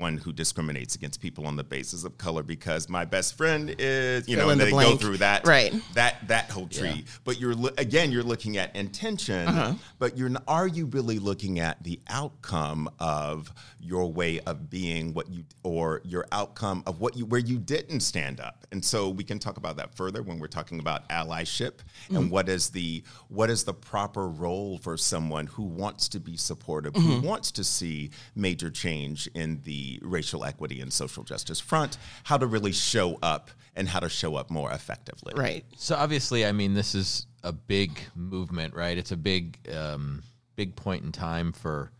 one 0.00 0.16
who 0.16 0.32
discriminates 0.32 0.94
against 0.94 1.20
people 1.20 1.46
on 1.46 1.56
the 1.56 1.64
basis 1.64 2.04
of 2.04 2.16
color 2.16 2.42
because 2.42 2.88
my 2.88 3.04
best 3.04 3.36
friend 3.36 3.74
is, 3.78 4.26
you 4.26 4.36
Fill 4.36 4.46
know, 4.46 4.50
and 4.52 4.60
the 4.60 4.64
they 4.64 4.70
blank. 4.70 4.90
go 4.90 4.96
through 4.96 5.18
that, 5.18 5.46
right. 5.46 5.74
that 5.94 6.26
that 6.28 6.50
whole 6.50 6.66
tree. 6.66 6.88
Yeah. 6.88 7.12
But 7.24 7.38
you're 7.38 7.54
again, 7.76 8.10
you're 8.10 8.22
looking 8.22 8.56
at 8.56 8.74
intention, 8.74 9.46
uh-huh. 9.46 9.74
but 9.98 10.16
you're 10.16 10.30
are 10.48 10.66
you 10.66 10.86
really 10.86 11.18
looking 11.18 11.60
at 11.60 11.82
the 11.84 12.00
outcome 12.08 12.88
of 12.98 13.52
your 13.78 14.10
way 14.10 14.40
of 14.40 14.70
being, 14.70 15.12
what 15.12 15.30
you 15.30 15.44
or 15.62 16.00
your 16.04 16.26
outcome 16.32 16.82
of 16.86 17.00
what 17.00 17.16
you 17.16 17.26
where 17.26 17.40
you 17.40 17.58
didn't 17.58 18.00
stand 18.00 18.40
up? 18.40 18.66
And 18.72 18.84
so 18.84 19.10
we 19.10 19.24
can 19.24 19.38
talk 19.38 19.58
about 19.58 19.76
that 19.76 19.94
further 19.94 20.22
when 20.22 20.38
we're 20.38 20.46
talking 20.46 20.80
about 20.80 21.08
allyship 21.10 21.72
mm-hmm. 21.72 22.16
and 22.16 22.30
what 22.30 22.48
is 22.48 22.70
the 22.70 23.02
what 23.28 23.50
is 23.50 23.64
the 23.64 23.74
proper 23.74 24.28
role 24.28 24.78
for 24.78 24.96
someone 24.96 25.46
who 25.46 25.64
wants 25.64 26.08
to 26.08 26.20
be 26.20 26.36
supportive, 26.36 26.94
mm-hmm. 26.94 27.20
who 27.20 27.20
wants 27.20 27.50
to 27.52 27.64
see 27.64 28.10
major 28.34 28.70
change 28.70 29.28
in 29.34 29.60
the 29.64 29.89
racial 30.02 30.44
equity 30.44 30.80
and 30.80 30.92
social 30.92 31.24
justice 31.24 31.60
front, 31.60 31.98
how 32.24 32.36
to 32.36 32.46
really 32.46 32.72
show 32.72 33.18
up 33.22 33.50
and 33.74 33.88
how 33.88 34.00
to 34.00 34.08
show 34.08 34.36
up 34.36 34.50
more 34.50 34.70
effectively. 34.72 35.32
Right. 35.36 35.64
So 35.76 35.96
obviously, 35.96 36.44
I 36.44 36.52
mean, 36.52 36.74
this 36.74 36.94
is 36.94 37.26
a 37.42 37.52
big 37.52 37.98
movement, 38.14 38.74
right? 38.74 38.96
It's 38.96 39.12
a 39.12 39.16
big, 39.16 39.58
um, 39.74 40.22
big 40.56 40.76
point 40.76 41.04
in 41.04 41.12
time 41.12 41.52
for, 41.52 41.90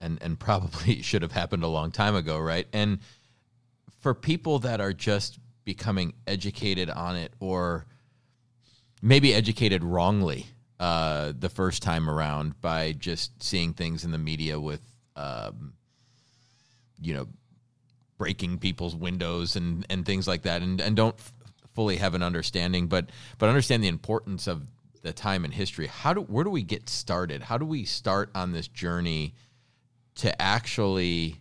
and 0.00 0.18
and 0.22 0.38
probably 0.38 1.02
should 1.02 1.22
have 1.22 1.32
happened 1.32 1.62
a 1.62 1.68
long 1.68 1.90
time 1.90 2.14
ago, 2.14 2.38
right? 2.38 2.66
And 2.72 2.98
for 4.00 4.14
people 4.14 4.58
that 4.60 4.80
are 4.80 4.92
just 4.92 5.38
becoming 5.64 6.12
educated 6.26 6.90
on 6.90 7.16
it, 7.16 7.32
or 7.38 7.86
maybe 9.00 9.32
educated 9.34 9.84
wrongly 9.84 10.46
uh, 10.80 11.32
the 11.38 11.48
first 11.48 11.82
time 11.82 12.10
around 12.10 12.60
by 12.60 12.92
just 12.92 13.40
seeing 13.42 13.72
things 13.72 14.04
in 14.04 14.10
the 14.10 14.18
media 14.18 14.58
with. 14.58 14.82
Um, 15.14 15.74
you 17.02 17.14
know, 17.14 17.28
breaking 18.18 18.58
people's 18.58 18.94
windows 18.94 19.56
and, 19.56 19.84
and 19.90 20.06
things 20.06 20.28
like 20.28 20.42
that, 20.42 20.62
and, 20.62 20.80
and 20.80 20.96
don't 20.96 21.18
f- 21.18 21.32
fully 21.74 21.96
have 21.96 22.14
an 22.14 22.22
understanding, 22.22 22.86
but 22.86 23.10
but 23.38 23.48
understand 23.48 23.82
the 23.82 23.88
importance 23.88 24.46
of 24.46 24.66
the 25.02 25.12
time 25.12 25.44
in 25.44 25.50
history. 25.50 25.88
How 25.88 26.14
do 26.14 26.20
where 26.20 26.44
do 26.44 26.50
we 26.50 26.62
get 26.62 26.88
started? 26.88 27.42
How 27.42 27.58
do 27.58 27.64
we 27.64 27.84
start 27.84 28.30
on 28.34 28.52
this 28.52 28.68
journey 28.68 29.34
to 30.16 30.40
actually 30.40 31.40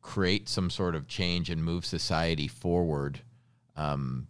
create 0.00 0.48
some 0.48 0.70
sort 0.70 0.94
of 0.94 1.06
change 1.06 1.50
and 1.50 1.62
move 1.62 1.84
society 1.84 2.48
forward? 2.48 3.20
Um, 3.76 4.26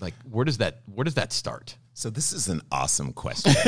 like 0.00 0.14
where 0.28 0.44
does 0.44 0.58
that 0.58 0.80
where 0.86 1.04
does 1.04 1.14
that 1.14 1.32
start? 1.32 1.76
So 1.94 2.08
this 2.08 2.32
is 2.32 2.48
an 2.48 2.62
awesome 2.72 3.12
question. 3.12 3.52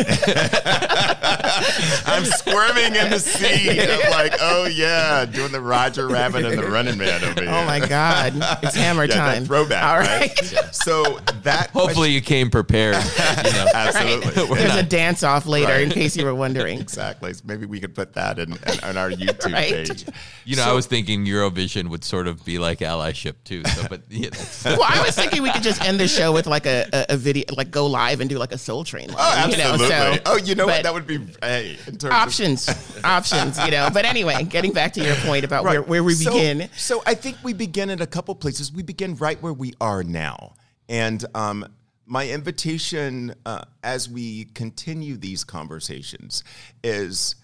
I'm 2.07 2.25
squirming 2.25 2.97
in 2.97 3.11
the 3.11 3.19
seat. 3.19 3.79
I'm 3.79 4.11
like, 4.11 4.33
oh 4.41 4.65
yeah, 4.65 5.27
doing 5.27 5.53
the 5.53 5.61
Roger 5.61 6.09
Rabbit 6.09 6.47
and 6.47 6.59
the 6.59 6.65
Running 6.65 6.97
Man 6.97 7.23
over 7.23 7.43
here. 7.43 7.51
Oh 7.51 7.67
my 7.67 7.87
God, 7.87 8.33
it's 8.63 8.75
hammer 8.75 9.05
yeah, 9.09 9.15
time. 9.15 9.45
Throwback, 9.45 9.85
All 9.85 9.99
right. 9.99 10.21
right? 10.21 10.53
Yeah. 10.53 10.71
So 10.71 11.21
that. 11.43 11.69
Hopefully, 11.71 11.93
question, 11.95 12.13
you 12.15 12.21
came 12.23 12.51
prepared. 12.51 12.97
You 12.97 13.53
know. 13.53 13.67
Absolutely. 13.75 14.27
Right. 14.27 14.59
There's 14.59 14.75
not, 14.75 14.85
a 14.85 14.89
dance 14.89 15.23
off 15.23 15.45
later, 15.45 15.73
right. 15.73 15.83
in 15.83 15.91
case 15.91 16.17
you 16.17 16.25
were 16.25 16.35
wondering. 16.35 16.81
exactly. 16.81 17.35
So 17.35 17.43
maybe 17.45 17.67
we 17.67 17.79
could 17.79 17.95
put 17.95 18.15
that 18.15 18.39
in, 18.39 18.53
in 18.53 18.81
on 18.85 18.97
our 18.97 19.11
YouTube 19.11 19.53
right. 19.53 19.87
page. 19.87 20.07
You 20.47 20.57
know, 20.57 20.65
so, 20.65 20.71
I 20.71 20.73
was 20.73 20.87
thinking 20.87 21.27
Eurovision 21.27 21.89
would 21.89 22.05
sort 22.05 22.27
of 22.27 22.43
be 22.43 22.59
like 22.59 22.79
allyship 22.79 23.35
too. 23.45 23.63
So, 23.65 23.87
but 23.89 24.01
yeah, 24.09 24.31
well, 24.65 24.87
I 24.89 25.03
was 25.05 25.15
thinking 25.15 25.43
we 25.43 25.53
could 25.53 25.63
just 25.63 25.85
end 25.85 26.01
the 26.01 26.09
show 26.09 26.33
with 26.33 26.47
like 26.47 26.65
a, 26.65 26.89
a, 26.93 27.07
a 27.11 27.17
video, 27.19 27.45
like 27.55 27.71
go 27.71 27.87
live 27.87 28.14
even 28.15 28.29
do 28.29 28.39
like 28.39 28.53
a 28.53 28.59
Soul 28.59 28.85
Train. 28.85 29.09
Oh, 29.11 29.47
You 29.49 29.57
know, 29.59 29.77
so, 29.77 30.17
oh, 30.27 30.37
you 30.39 30.55
know 30.55 30.67
what? 30.67 30.83
That 30.83 30.95
would 30.95 31.07
be 31.07 31.19
hey. 31.43 31.77
In 31.87 31.99
terms 31.99 32.05
of- 32.05 32.13
options, 32.13 32.71
options. 33.05 33.59
You 33.65 33.71
know, 33.71 33.89
but 33.93 34.05
anyway, 34.07 34.45
getting 34.45 34.73
back 34.73 34.95
to 34.95 35.05
your 35.05 35.17
point 35.17 35.45
about 35.45 35.65
where, 35.65 35.83
where 35.83 36.03
we 36.03 36.15
So- 36.15 36.33
begin. 36.33 36.69
So, 36.77 37.03
I 37.05 37.15
think 37.15 37.37
we 37.43 37.53
begin 37.53 37.91
at 37.91 38.01
a 38.01 38.07
couple 38.07 38.35
places. 38.35 38.73
We 38.73 38.83
begin 38.83 39.17
right 39.17 39.41
where 39.43 39.53
we 39.53 39.75
are 39.81 40.03
now. 40.03 40.55
And 40.89 41.25
um, 41.35 41.67
my 42.07 42.29
invitation 42.29 43.35
uh, 43.47 43.65
as 43.83 44.09
we 44.09 44.45
continue 44.47 45.17
these 45.17 45.45
conversations 45.45 46.45
is 46.83 47.37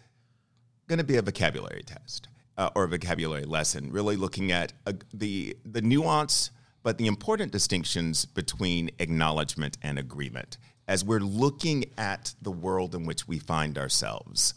going 0.88 0.98
to 0.98 1.04
be 1.04 1.16
a 1.16 1.22
vocabulary 1.22 1.82
test 1.86 2.28
uh, 2.58 2.68
or 2.74 2.84
a 2.84 2.88
vocabulary 2.88 3.44
lesson, 3.44 3.90
really 3.90 4.16
looking 4.16 4.52
at 4.52 4.72
uh, 4.86 4.92
the, 5.14 5.56
the 5.64 5.80
nuance, 5.80 6.50
but 6.82 6.98
the 6.98 7.06
important 7.06 7.52
distinctions 7.52 8.24
between 8.24 8.90
acknowledgement 8.98 9.76
and 9.82 9.98
agreement 9.98 10.58
as 10.88 11.04
we're 11.04 11.20
looking 11.20 11.84
at 11.96 12.34
the 12.42 12.50
world 12.50 12.94
in 12.94 13.04
which 13.04 13.28
we 13.28 13.38
find 13.38 13.78
ourselves 13.78 14.54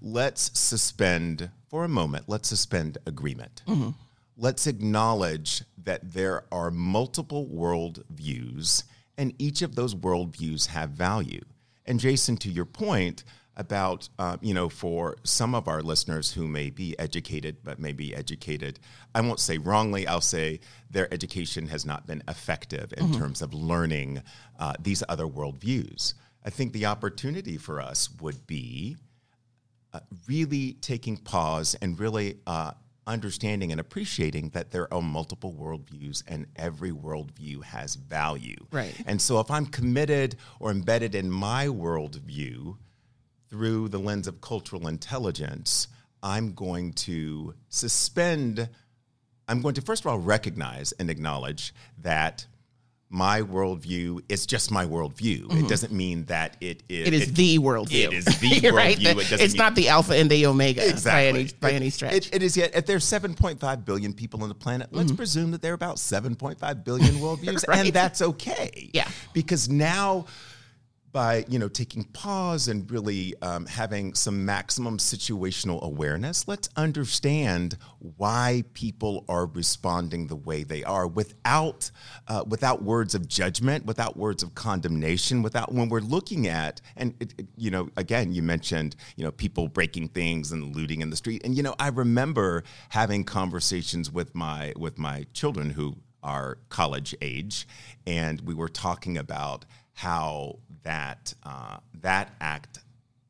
let's 0.00 0.58
suspend 0.58 1.50
for 1.68 1.84
a 1.84 1.88
moment, 1.88 2.24
let's 2.28 2.48
suspend 2.48 2.98
agreement. 3.06 3.62
Mm-hmm. 3.66 3.90
Let's 4.36 4.66
acknowledge 4.66 5.62
that 5.84 6.12
there 6.12 6.44
are 6.52 6.70
multiple 6.70 7.46
world 7.46 8.04
views, 8.10 8.84
and 9.16 9.34
each 9.38 9.62
of 9.62 9.74
those 9.74 9.94
worldviews 9.94 10.66
have 10.68 10.90
value. 10.90 11.44
And 11.86 11.98
Jason, 11.98 12.36
to 12.38 12.50
your 12.50 12.64
point 12.64 13.24
about, 13.58 14.08
uh, 14.18 14.36
you 14.40 14.54
know, 14.54 14.68
for 14.68 15.16
some 15.24 15.54
of 15.54 15.68
our 15.68 15.82
listeners 15.82 16.32
who 16.32 16.46
may 16.46 16.70
be 16.70 16.98
educated, 16.98 17.56
but 17.64 17.78
may 17.78 17.92
be 17.92 18.14
educated, 18.14 18.78
I 19.14 19.20
won't 19.20 19.40
say 19.40 19.58
wrongly, 19.58 20.06
I'll 20.06 20.20
say 20.20 20.60
their 20.90 21.12
education 21.12 21.66
has 21.66 21.84
not 21.84 22.06
been 22.06 22.22
effective 22.28 22.94
in 22.96 23.12
terms 23.12 23.42
of 23.42 23.52
learning 23.52 24.22
uh, 24.58 24.74
these 24.78 25.02
other 25.08 25.26
worldviews. 25.26 26.14
I 26.44 26.50
think 26.50 26.72
the 26.72 26.86
opportunity 26.86 27.58
for 27.58 27.80
us 27.80 28.08
would 28.20 28.46
be 28.46 28.96
uh, 29.92 30.00
really 30.28 30.74
taking 30.74 31.16
pause 31.16 31.74
and 31.82 31.98
really 31.98 32.38
uh, 32.46 32.72
understanding 33.08 33.72
and 33.72 33.80
appreciating 33.80 34.50
that 34.50 34.70
there 34.70 34.92
are 34.92 35.02
multiple 35.02 35.52
worldviews 35.52 36.22
and 36.28 36.46
every 36.56 36.92
worldview 36.92 37.64
has 37.64 37.96
value. 37.96 38.66
Right. 38.70 38.94
And 39.06 39.20
so 39.20 39.40
if 39.40 39.50
I'm 39.50 39.66
committed 39.66 40.36
or 40.60 40.70
embedded 40.70 41.14
in 41.14 41.30
my 41.30 41.66
worldview 41.66 42.76
through 43.50 43.88
the 43.88 43.98
lens 43.98 44.26
of 44.26 44.40
cultural 44.40 44.88
intelligence, 44.88 45.88
I'm 46.22 46.52
going 46.52 46.92
to 46.94 47.54
suspend, 47.68 48.68
I'm 49.48 49.62
going 49.62 49.74
to 49.74 49.82
first 49.82 50.02
of 50.04 50.08
all 50.10 50.18
recognize 50.18 50.92
and 50.92 51.08
acknowledge 51.10 51.72
that 52.02 52.46
my 53.10 53.40
worldview 53.40 54.20
is 54.28 54.44
just 54.44 54.70
my 54.70 54.84
worldview. 54.84 55.50
It 55.64 55.66
doesn't 55.66 55.94
mean 55.94 56.26
that 56.26 56.58
it 56.60 56.82
is. 56.90 57.06
Mm-hmm. 57.06 57.14
It 57.14 57.22
is 57.22 57.32
the 57.32 57.58
worldview. 57.58 58.04
It 58.08 58.12
is 58.12 58.24
the 58.26 58.70
right? 58.74 58.98
worldview. 58.98 59.32
It 59.32 59.40
it's 59.40 59.54
mean- 59.54 59.58
not 59.58 59.74
the 59.74 59.88
alpha 59.88 60.14
and 60.14 60.28
the 60.28 60.44
omega 60.44 60.86
Exactly. 60.86 61.10
by 61.10 61.24
any 61.38 61.50
by 61.58 61.70
It- 61.70 61.74
any 61.76 61.88
stretch. 61.90 62.12
It, 62.26 62.34
it 62.34 62.42
is 62.42 62.54
yet. 62.54 62.72
If 62.74 62.84
there's 62.84 63.06
7.5 63.06 63.84
billion 63.86 64.12
people 64.12 64.42
on 64.42 64.50
the 64.50 64.54
planet, 64.54 64.88
let's 64.92 65.10
presume 65.12 65.52
that 65.52 65.62
there 65.62 65.72
are 65.72 65.74
about 65.74 65.96
7.5 65.96 66.84
billion 66.84 67.14
worldviews, 67.14 67.66
Right. 67.68 67.86
and 67.86 67.94
that's 67.94 68.20
okay. 68.20 68.90
Yeah. 68.92 69.08
Because 69.32 69.70
now, 69.70 70.26
by 71.18 71.44
you 71.48 71.58
know 71.58 71.66
taking 71.68 72.04
pause 72.04 72.68
and 72.68 72.88
really 72.92 73.34
um, 73.42 73.66
having 73.66 74.14
some 74.14 74.44
maximum 74.44 74.98
situational 74.98 75.82
awareness, 75.82 76.46
let's 76.46 76.68
understand 76.76 77.76
why 78.18 78.62
people 78.72 79.24
are 79.28 79.46
responding 79.46 80.28
the 80.28 80.36
way 80.36 80.62
they 80.62 80.84
are 80.84 81.08
without 81.08 81.90
uh, 82.28 82.44
without 82.46 82.84
words 82.84 83.16
of 83.16 83.26
judgment, 83.26 83.84
without 83.84 84.16
words 84.16 84.44
of 84.44 84.54
condemnation, 84.54 85.42
without 85.42 85.74
when 85.74 85.88
we're 85.88 85.98
looking 85.98 86.46
at 86.46 86.80
and 86.96 87.12
it, 87.18 87.34
it- 87.36 87.48
you 87.56 87.72
know 87.72 87.88
again 87.96 88.32
you 88.32 88.40
mentioned 88.40 88.94
you 89.16 89.24
know 89.24 89.32
people 89.32 89.66
breaking 89.66 90.06
things 90.06 90.52
and 90.52 90.76
looting 90.76 91.00
in 91.00 91.10
the 91.10 91.16
street, 91.16 91.42
and 91.44 91.56
you 91.56 91.64
know 91.64 91.74
I 91.80 91.88
remember 91.88 92.62
having 92.90 93.24
conversations 93.24 94.08
with 94.12 94.36
my 94.36 94.72
with 94.76 94.98
my 94.98 95.26
children 95.32 95.70
who 95.70 95.96
are 96.22 96.58
college 96.68 97.12
age, 97.20 97.66
and 98.06 98.40
we 98.42 98.54
were 98.54 98.68
talking 98.68 99.18
about 99.18 99.64
how 99.98 100.56
that 100.84 101.34
uh, 101.42 101.78
that 102.02 102.32
act, 102.40 102.78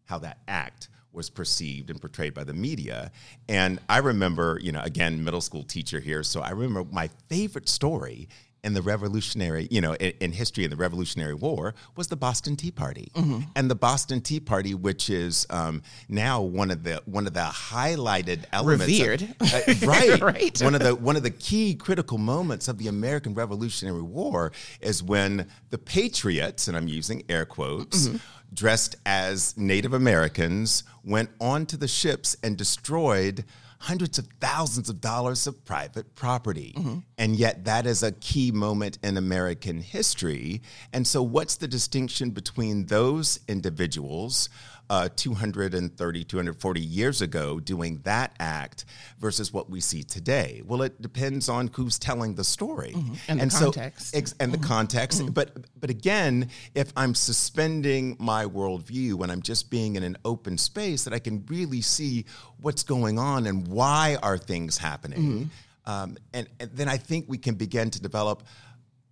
how 0.04 0.18
that 0.18 0.36
act 0.46 0.90
was 1.14 1.30
perceived 1.30 1.88
and 1.88 1.98
portrayed 1.98 2.34
by 2.34 2.44
the 2.44 2.52
media. 2.52 3.10
And 3.48 3.80
I 3.88 3.98
remember, 3.98 4.58
you 4.62 4.70
know, 4.70 4.82
again, 4.82 5.24
middle 5.24 5.40
school 5.40 5.62
teacher 5.62 5.98
here, 5.98 6.22
so 6.22 6.42
I 6.42 6.50
remember 6.50 6.84
my 6.92 7.08
favorite 7.30 7.70
story 7.70 8.28
in 8.68 8.74
the 8.74 8.82
Revolutionary, 8.82 9.66
you 9.70 9.80
know, 9.80 9.94
in, 9.94 10.12
in 10.20 10.32
history 10.32 10.62
in 10.62 10.70
the 10.70 10.76
Revolutionary 10.76 11.34
War 11.34 11.74
was 11.96 12.06
the 12.08 12.16
Boston 12.16 12.54
Tea 12.54 12.70
Party, 12.70 13.10
and 13.56 13.68
the 13.70 13.74
Boston 13.74 14.20
Tea 14.20 14.38
Party, 14.40 14.74
which 14.74 15.08
is 15.10 15.46
um, 15.50 15.82
now 16.08 16.42
one 16.42 16.70
of 16.70 16.84
the 16.84 17.02
one 17.06 17.26
of 17.26 17.32
the 17.32 17.40
highlighted 17.40 18.44
elements, 18.52 18.84
of- 18.84 18.90
Revered. 18.90 19.34
uh, 19.40 19.86
right? 19.86 20.20
Right. 20.28 20.62
One 20.62 20.74
of 20.74 20.82
the 20.82 20.94
one 20.94 21.16
of 21.16 21.22
the 21.22 21.30
key 21.30 21.74
critical 21.74 22.18
moments 22.18 22.68
of 22.68 22.76
the 22.78 22.88
American 22.88 23.32
Revolutionary 23.34 24.02
War 24.02 24.52
is 24.80 25.02
when 25.02 25.48
the 25.70 25.78
patriots, 25.78 26.68
and 26.68 26.76
I'm 26.76 26.88
using 26.88 27.22
air 27.30 27.46
quotes, 27.46 28.10
dressed 28.52 28.96
as 29.06 29.56
Native 29.56 29.94
Americans, 29.94 30.84
went 31.04 31.30
onto 31.40 31.76
the 31.78 31.88
ships 31.88 32.36
and 32.42 32.56
destroyed 32.58 33.44
hundreds 33.80 34.18
of 34.18 34.26
thousands 34.40 34.88
of 34.90 35.00
dollars 35.00 35.46
of 35.46 35.64
private 35.64 36.14
property. 36.14 36.74
And 37.18 37.34
yet 37.36 37.64
that 37.64 37.84
is 37.84 38.02
a 38.02 38.12
key 38.12 38.52
moment 38.52 38.98
in 39.02 39.16
American 39.16 39.80
history. 39.80 40.62
And 40.92 41.06
so 41.06 41.22
what's 41.22 41.56
the 41.56 41.68
distinction 41.68 42.30
between 42.30 42.86
those 42.86 43.40
individuals 43.48 44.48
uh, 44.90 45.08
230, 45.16 46.24
240 46.24 46.80
years 46.80 47.20
ago 47.20 47.60
doing 47.60 48.00
that 48.04 48.34
act 48.40 48.86
versus 49.18 49.52
what 49.52 49.68
we 49.68 49.80
see 49.80 50.02
today? 50.02 50.62
Well, 50.64 50.82
it 50.82 51.02
depends 51.02 51.48
on 51.48 51.70
who's 51.74 51.98
telling 51.98 52.34
the 52.34 52.44
story 52.44 52.92
mm-hmm. 52.96 53.14
And 53.28 53.40
the 53.40 53.50
so- 53.50 53.64
context. 53.66 54.16
ex- 54.16 54.34
and 54.40 54.52
the 54.52 54.58
mm-hmm. 54.58 54.66
context. 54.66 55.20
Mm-hmm. 55.20 55.32
But 55.32 55.50
but 55.78 55.90
again, 55.90 56.48
if 56.74 56.92
I'm 56.96 57.14
suspending 57.14 58.16
my 58.18 58.44
worldview 58.46 59.22
and 59.22 59.30
I'm 59.30 59.42
just 59.42 59.70
being 59.70 59.96
in 59.96 60.02
an 60.02 60.16
open 60.24 60.56
space, 60.56 61.04
that 61.04 61.12
I 61.12 61.18
can 61.18 61.44
really 61.48 61.82
see 61.82 62.24
what's 62.60 62.82
going 62.82 63.18
on 63.18 63.46
and 63.46 63.68
why 63.68 64.16
are 64.22 64.38
things 64.38 64.78
happening, 64.78 65.50
um, 65.88 66.16
and, 66.34 66.46
and 66.60 66.70
then 66.72 66.88
I 66.88 66.98
think 66.98 67.24
we 67.28 67.38
can 67.38 67.56
begin 67.56 67.90
to 67.90 68.00
develop 68.00 68.44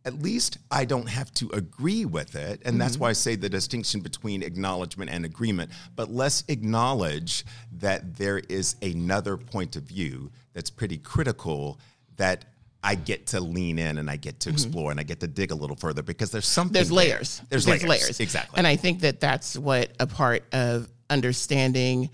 at 0.05 0.23
least 0.23 0.59
I 0.71 0.85
don't 0.85 1.09
have 1.09 1.35
to 1.35 1.51
agree 1.51 2.05
with 2.05 2.37
it. 2.37 2.63
And 2.65 2.81
that's 2.81 2.97
why 2.97 3.11
I 3.11 3.13
say 3.13 3.35
the 3.35 3.49
distinction 3.49 4.01
between 4.01 4.45
acknowledgement 4.45 5.11
and 5.11 5.25
agreement. 5.25 5.73
But 5.97 6.13
let's 6.13 6.45
acknowledge 6.47 7.45
that 7.79 8.17
there 8.17 8.39
is 8.39 8.77
another 8.83 9.37
point 9.37 9.75
of 9.75 9.83
view 9.83 10.31
that's 10.53 10.71
pretty 10.71 10.99
critical 10.99 11.81
that 12.19 12.45
I 12.85 12.95
get 12.95 13.27
to 13.29 13.41
lean 13.41 13.81
in 13.81 13.99
and 13.99 14.09
I 14.09 14.15
get 14.15 14.39
to 14.41 14.51
explore 14.51 14.93
and 14.93 15.01
I 15.01 15.03
get 15.03 15.19
to 15.21 15.27
dig 15.27 15.51
a 15.51 15.57
little 15.57 15.75
further 15.75 16.05
because 16.05 16.31
there's 16.31 16.47
something. 16.47 16.75
there's 16.75 16.89
there. 16.89 16.97
layers. 16.97 17.43
There's, 17.49 17.67
layers. 17.67 18.21
Exactly. 18.21 18.59
And 18.59 18.67
I 18.67 18.77
think 18.77 19.01
that 19.01 19.19
that's 19.19 19.59
what 19.59 19.91
a 19.99 20.07
part 20.07 20.45
of 20.53 20.89
understanding 21.11 22.11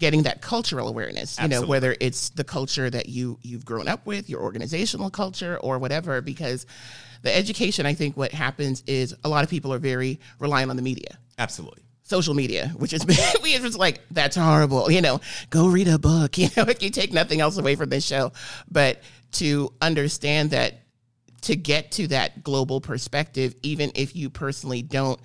getting 0.00 0.24
that 0.24 0.40
cultural 0.40 0.88
awareness, 0.88 1.38
you 1.40 1.46
know, 1.46 1.62
whether 1.62 1.94
it's 2.00 2.30
the 2.30 2.42
culture 2.42 2.90
that 2.90 3.08
you 3.08 3.38
you've 3.42 3.64
grown 3.64 3.86
up 3.86 4.06
with, 4.06 4.28
your 4.28 4.40
organizational 4.40 5.10
culture 5.10 5.58
or 5.58 5.78
whatever 5.78 6.20
because 6.20 6.66
the 7.22 7.34
education 7.36 7.86
I 7.86 7.94
think 7.94 8.16
what 8.16 8.32
happens 8.32 8.82
is 8.86 9.14
a 9.22 9.28
lot 9.28 9.44
of 9.44 9.50
people 9.50 9.72
are 9.72 9.78
very 9.78 10.18
reliant 10.38 10.70
on 10.70 10.76
the 10.76 10.82
media 10.82 11.18
Absolutely. 11.38 11.82
social 12.02 12.34
media, 12.34 12.68
which 12.76 12.92
is 12.92 13.06
we 13.42 13.58
was 13.60 13.76
like 13.76 14.00
that's 14.10 14.36
horrible. 14.36 14.90
You 14.90 15.02
know, 15.02 15.20
go 15.50 15.68
read 15.68 15.86
a 15.86 15.98
book. 15.98 16.36
You 16.38 16.48
know, 16.56 16.64
if 16.64 16.82
you 16.82 16.90
take 16.90 17.12
nothing 17.12 17.40
else 17.40 17.58
away 17.58 17.76
from 17.76 17.90
this 17.90 18.04
show, 18.04 18.32
but 18.70 19.02
to 19.32 19.72
understand 19.80 20.50
that 20.50 20.80
to 21.42 21.56
get 21.56 21.92
to 21.92 22.08
that 22.08 22.42
global 22.42 22.80
perspective, 22.80 23.54
even 23.62 23.92
if 23.94 24.16
you 24.16 24.30
personally 24.30 24.82
don't 24.82 25.20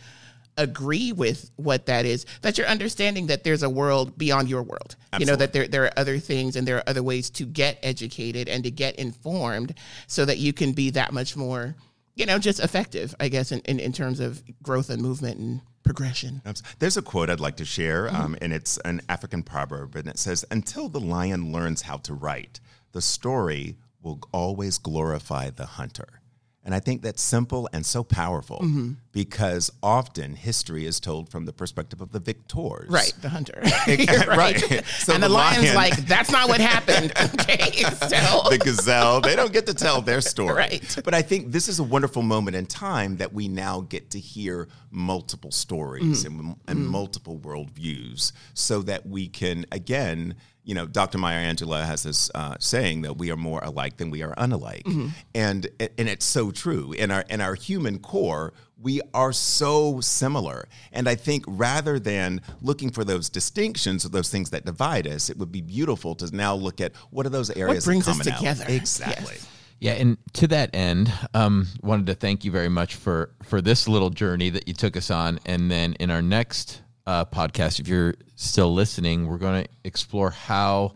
agree 0.58 1.12
with 1.12 1.52
what 1.58 1.86
that 1.88 2.06
is, 2.06 2.26
that 2.42 2.58
you're 2.58 2.68
understanding 2.68 3.28
that 3.28 3.44
there's 3.44 3.64
a 3.64 3.70
world 3.70 4.18
beyond 4.18 4.50
your 4.50 4.64
world. 4.64 4.96
You 5.20 5.26
know, 5.26 5.36
that 5.36 5.54
there 5.54 5.68
there 5.68 5.84
are 5.86 5.92
other 5.98 6.20
things 6.20 6.56
and 6.56 6.68
there 6.68 6.78
are 6.78 6.84
other 6.88 7.04
ways 7.04 7.30
to 7.32 7.46
get 7.46 7.80
educated 7.84 8.48
and 8.50 8.64
to 8.64 8.72
get 8.72 8.96
informed 8.96 9.74
so 10.08 10.26
that 10.26 10.38
you 10.38 10.54
can 10.54 10.74
be 10.74 10.90
that 10.92 11.14
much 11.14 11.36
more, 11.38 11.76
you 12.16 12.26
know, 12.26 12.38
just 12.40 12.60
effective, 12.60 13.16
I 13.20 13.30
guess, 13.30 13.52
in, 13.52 13.60
in, 13.62 13.80
in 13.80 13.92
terms 13.94 14.20
of 14.20 14.44
growth 14.64 14.90
and 14.90 15.02
movement 15.02 15.40
and 15.40 15.62
progression. 15.84 16.42
There's 16.80 16.98
a 16.98 17.02
quote 17.02 17.30
I'd 17.30 17.40
like 17.40 17.58
to 17.58 17.66
share, 17.66 18.08
Mm-hmm. 18.08 18.16
um, 18.16 18.38
and 18.42 18.52
it's 18.54 18.78
an 18.80 19.02
African 19.08 19.44
proverb, 19.44 19.96
and 19.96 20.08
it 20.08 20.18
says, 20.18 20.44
Until 20.52 20.90
the 20.90 21.00
lion 21.00 21.52
learns 21.52 21.84
how 21.84 21.98
to 21.98 22.14
write, 22.14 22.60
the 22.92 23.02
story 23.02 23.78
will 24.02 24.20
always 24.32 24.78
glorify 24.78 25.50
the 25.50 25.66
hunter. 25.66 26.22
And 26.66 26.74
I 26.74 26.80
think 26.80 27.04
that's 27.04 27.22
simple 27.22 27.70
and 27.74 27.86
so 27.86 28.04
powerful 28.04 28.58
Mm-hmm. 28.60 28.94
because 29.12 29.72
often 29.84 30.34
history 30.36 30.86
is 30.88 31.00
told 31.00 31.30
from 31.30 31.46
the 31.46 31.54
perspective 31.54 32.02
of 32.02 32.12
the 32.12 32.20
victors. 32.20 32.90
Right, 32.90 33.14
the 33.22 33.30
hunter. 33.30 33.62
You're 33.88 34.26
Right. 34.36 34.60
So 34.98 35.14
and 35.14 35.22
the, 35.22 35.28
the 35.28 35.34
lion's 35.34 35.66
lion- 35.66 35.76
like, 35.76 35.96
that's 36.08 36.32
not 36.32 36.50
what 36.50 36.60
happened. 36.60 37.14
Okay, 37.46 37.84
so 37.84 38.50
the 38.50 38.58
gazelle. 38.64 39.22
They 39.22 39.36
don't 39.36 39.54
get 39.54 39.68
to 39.68 39.74
tell 39.74 40.02
their 40.02 40.22
story. 40.22 40.54
Right. 40.56 40.98
But 41.06 41.14
I 41.14 41.22
think 41.22 41.52
this 41.52 41.68
is 41.68 41.80
a 41.80 41.84
wonderful 41.84 42.24
moment 42.24 42.56
in 42.58 42.66
time 42.66 43.18
that 43.18 43.32
we 43.34 43.48
now 43.48 43.82
get 43.82 44.10
to 44.12 44.20
hear 44.20 44.68
multiple 44.90 45.52
stories 45.52 46.26
and, 46.26 46.56
and 46.68 46.88
multiple 46.88 47.38
worldviews 47.40 48.32
so 48.56 48.82
that 48.84 49.06
we 49.06 49.28
can, 49.28 49.66
again, 49.72 50.36
you 50.66 50.74
know, 50.74 50.88
Dr. 50.88 51.20
Maya 51.20 51.54
Angelou 51.54 51.86
has 51.86 52.04
this 52.04 52.32
uh, 52.34 52.56
saying 52.60 53.04
that 53.04 53.18
we 53.18 53.32
are 53.32 53.38
more 53.38 53.62
alike 53.64 53.98
than 53.98 54.10
we 54.10 54.24
are 54.24 54.34
unalike. 54.36 55.12
And, 55.36 55.68
and 55.80 56.10
it's 56.10 56.26
so 56.26 56.52
true. 56.52 56.92
In 56.94 57.12
our, 57.12 57.24
in 57.30 57.40
our 57.40 57.54
human 57.54 58.00
core, 58.00 58.52
we 58.82 59.00
are 59.14 59.32
so 59.32 60.02
similar. 60.02 60.68
And 60.92 61.08
I 61.08 61.16
think 61.16 61.46
rather 61.48 62.00
than 62.00 62.42
looking 62.62 62.90
for 62.90 63.04
those 63.04 63.30
distinctions 63.30 64.06
or 64.06 64.10
those 64.10 64.30
things 64.30 64.50
that 64.50 64.66
divide 64.66 65.08
us, 65.08 65.30
it 65.30 65.38
would 65.38 65.52
be 65.52 65.62
beautiful 65.62 66.16
to 66.16 66.36
now 66.36 66.56
look 66.56 66.82
at 66.82 66.96
what 67.12 67.28
are 67.28 67.30
those 67.30 67.52
areas 67.52 67.86
brings 67.86 68.08
of 68.08 68.20
us 68.20 68.26
together? 68.26 68.66
Exactly. 68.68 69.36
Yes. 69.36 69.50
Yeah, 69.80 69.94
and 69.94 70.18
to 70.34 70.48
that 70.48 70.74
end, 70.74 71.12
um, 71.34 71.68
wanted 71.82 72.08
to 72.08 72.16
thank 72.16 72.46
you 72.46 72.52
very 72.52 72.70
much 72.70 72.96
for 72.96 73.32
for 73.44 73.62
this 73.62 73.90
little 73.90 74.10
journey 74.10 74.50
that 74.50 74.70
you 74.70 74.74
took 74.74 74.96
us 74.96 75.12
on. 75.12 75.38
And 75.46 75.70
then 75.70 75.94
in 76.00 76.10
our 76.10 76.22
next 76.22 76.82
uh, 77.08 77.26
podcast, 77.26 77.80
if 77.80 77.88
you're 77.88 78.16
still 78.36 78.74
listening, 78.74 79.28
we're 79.28 79.38
going 79.38 79.64
to 79.64 79.70
explore 79.84 80.32
how 80.32 80.94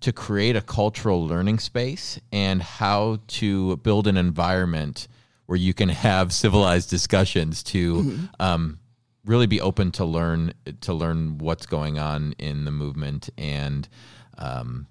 to 0.00 0.12
create 0.12 0.56
a 0.56 0.60
cultural 0.60 1.26
learning 1.26 1.58
space 1.58 2.20
and 2.32 2.62
how 2.62 3.18
to 3.26 3.76
build 3.78 4.06
an 4.06 4.16
environment 4.16 5.08
where 5.46 5.56
you 5.56 5.72
can 5.72 5.88
have 5.88 6.32
civilized 6.44 6.90
discussions 6.90 7.62
to 7.62 8.18
um, 8.40 8.78
really 9.24 9.46
be 9.46 9.60
open 9.60 9.90
to 9.92 10.04
learn 10.04 10.52
to 10.82 10.92
learn 10.92 11.38
what's 11.38 11.66
going 11.66 11.98
on 11.98 12.34
in 12.38 12.64
the 12.64 12.70
movement 12.70 13.30
and 13.38 13.88
um, 14.36 14.86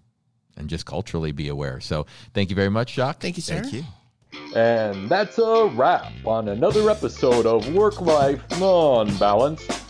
and 0.58 0.70
just 0.70 0.86
culturally 0.86 1.32
be 1.32 1.48
aware. 1.48 1.80
So 1.80 2.06
thank 2.34 2.50
you 2.50 2.56
very 2.56 2.70
much, 2.70 2.94
Jacques. 2.94 3.20
thank 3.20 3.38
you, 3.38 3.44
sir. 3.44 3.62
Thank 3.62 3.74
you. 3.74 3.84
And 4.56 5.10
that's 5.10 5.38
a 5.38 5.68
wrap 5.76 6.12
on 6.26 6.48
another 6.50 6.90
episode 6.90 7.46
of 7.46 7.72
Work 7.74 8.02
Life 8.02 8.42
Non 8.60 9.16
Balance. 9.18 9.83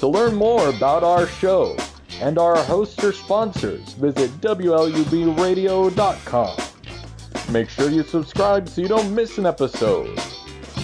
To 0.00 0.08
learn 0.08 0.34
more 0.34 0.68
about 0.70 1.04
our 1.04 1.26
show 1.26 1.76
and 2.20 2.38
our 2.38 2.56
hosts 2.56 3.04
or 3.04 3.12
sponsors, 3.12 3.92
visit 3.92 4.30
WLUBradio.com. 4.40 6.56
Make 7.52 7.68
sure 7.68 7.90
you 7.90 8.02
subscribe 8.02 8.66
so 8.66 8.80
you 8.80 8.88
don't 8.88 9.14
miss 9.14 9.36
an 9.36 9.44
episode. 9.44 10.18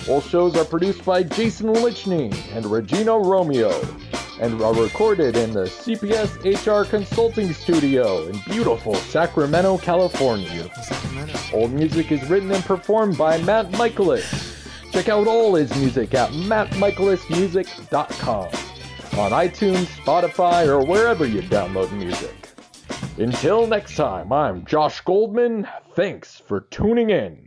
All 0.07 0.21
shows 0.21 0.55
are 0.55 0.67
produced 0.67 1.03
by 1.07 1.23
Jason 1.23 1.69
Lichny 1.69 2.31
and 2.55 2.67
Regina 2.67 3.19
Romeo 3.19 3.73
and 4.39 4.61
are 4.61 4.75
recorded 4.75 5.35
in 5.35 5.53
the 5.53 5.65
CPS 5.65 6.45
HR 6.45 6.85
Consulting 6.87 7.55
Studio 7.55 8.29
in 8.29 8.39
beautiful 8.51 8.97
Sacramento, 8.97 9.79
California. 9.79 10.71
All 11.55 11.69
music 11.69 12.13
is 12.13 12.23
written 12.29 12.53
and 12.53 12.63
performed 12.65 13.17
by 13.17 13.39
Matt 13.39 13.73
Michaelis. 13.79 14.63
Check 14.93 15.09
out 15.09 15.27
all 15.27 15.55
his 15.55 15.75
music 15.77 16.13
at 16.13 16.29
mattmichaelismusic.com 16.33 18.66
on 19.19 19.31
iTunes, 19.31 19.87
Spotify, 19.87 20.67
or 20.67 20.85
wherever 20.85 21.27
you 21.27 21.41
download 21.43 21.91
music. 21.93 22.35
Until 23.19 23.67
next 23.67 23.97
time, 23.97 24.31
I'm 24.31 24.67
Josh 24.67 25.01
Goldman. 25.01 25.67
Thanks 25.95 26.39
for 26.39 26.61
tuning 26.61 27.09
in. 27.09 27.46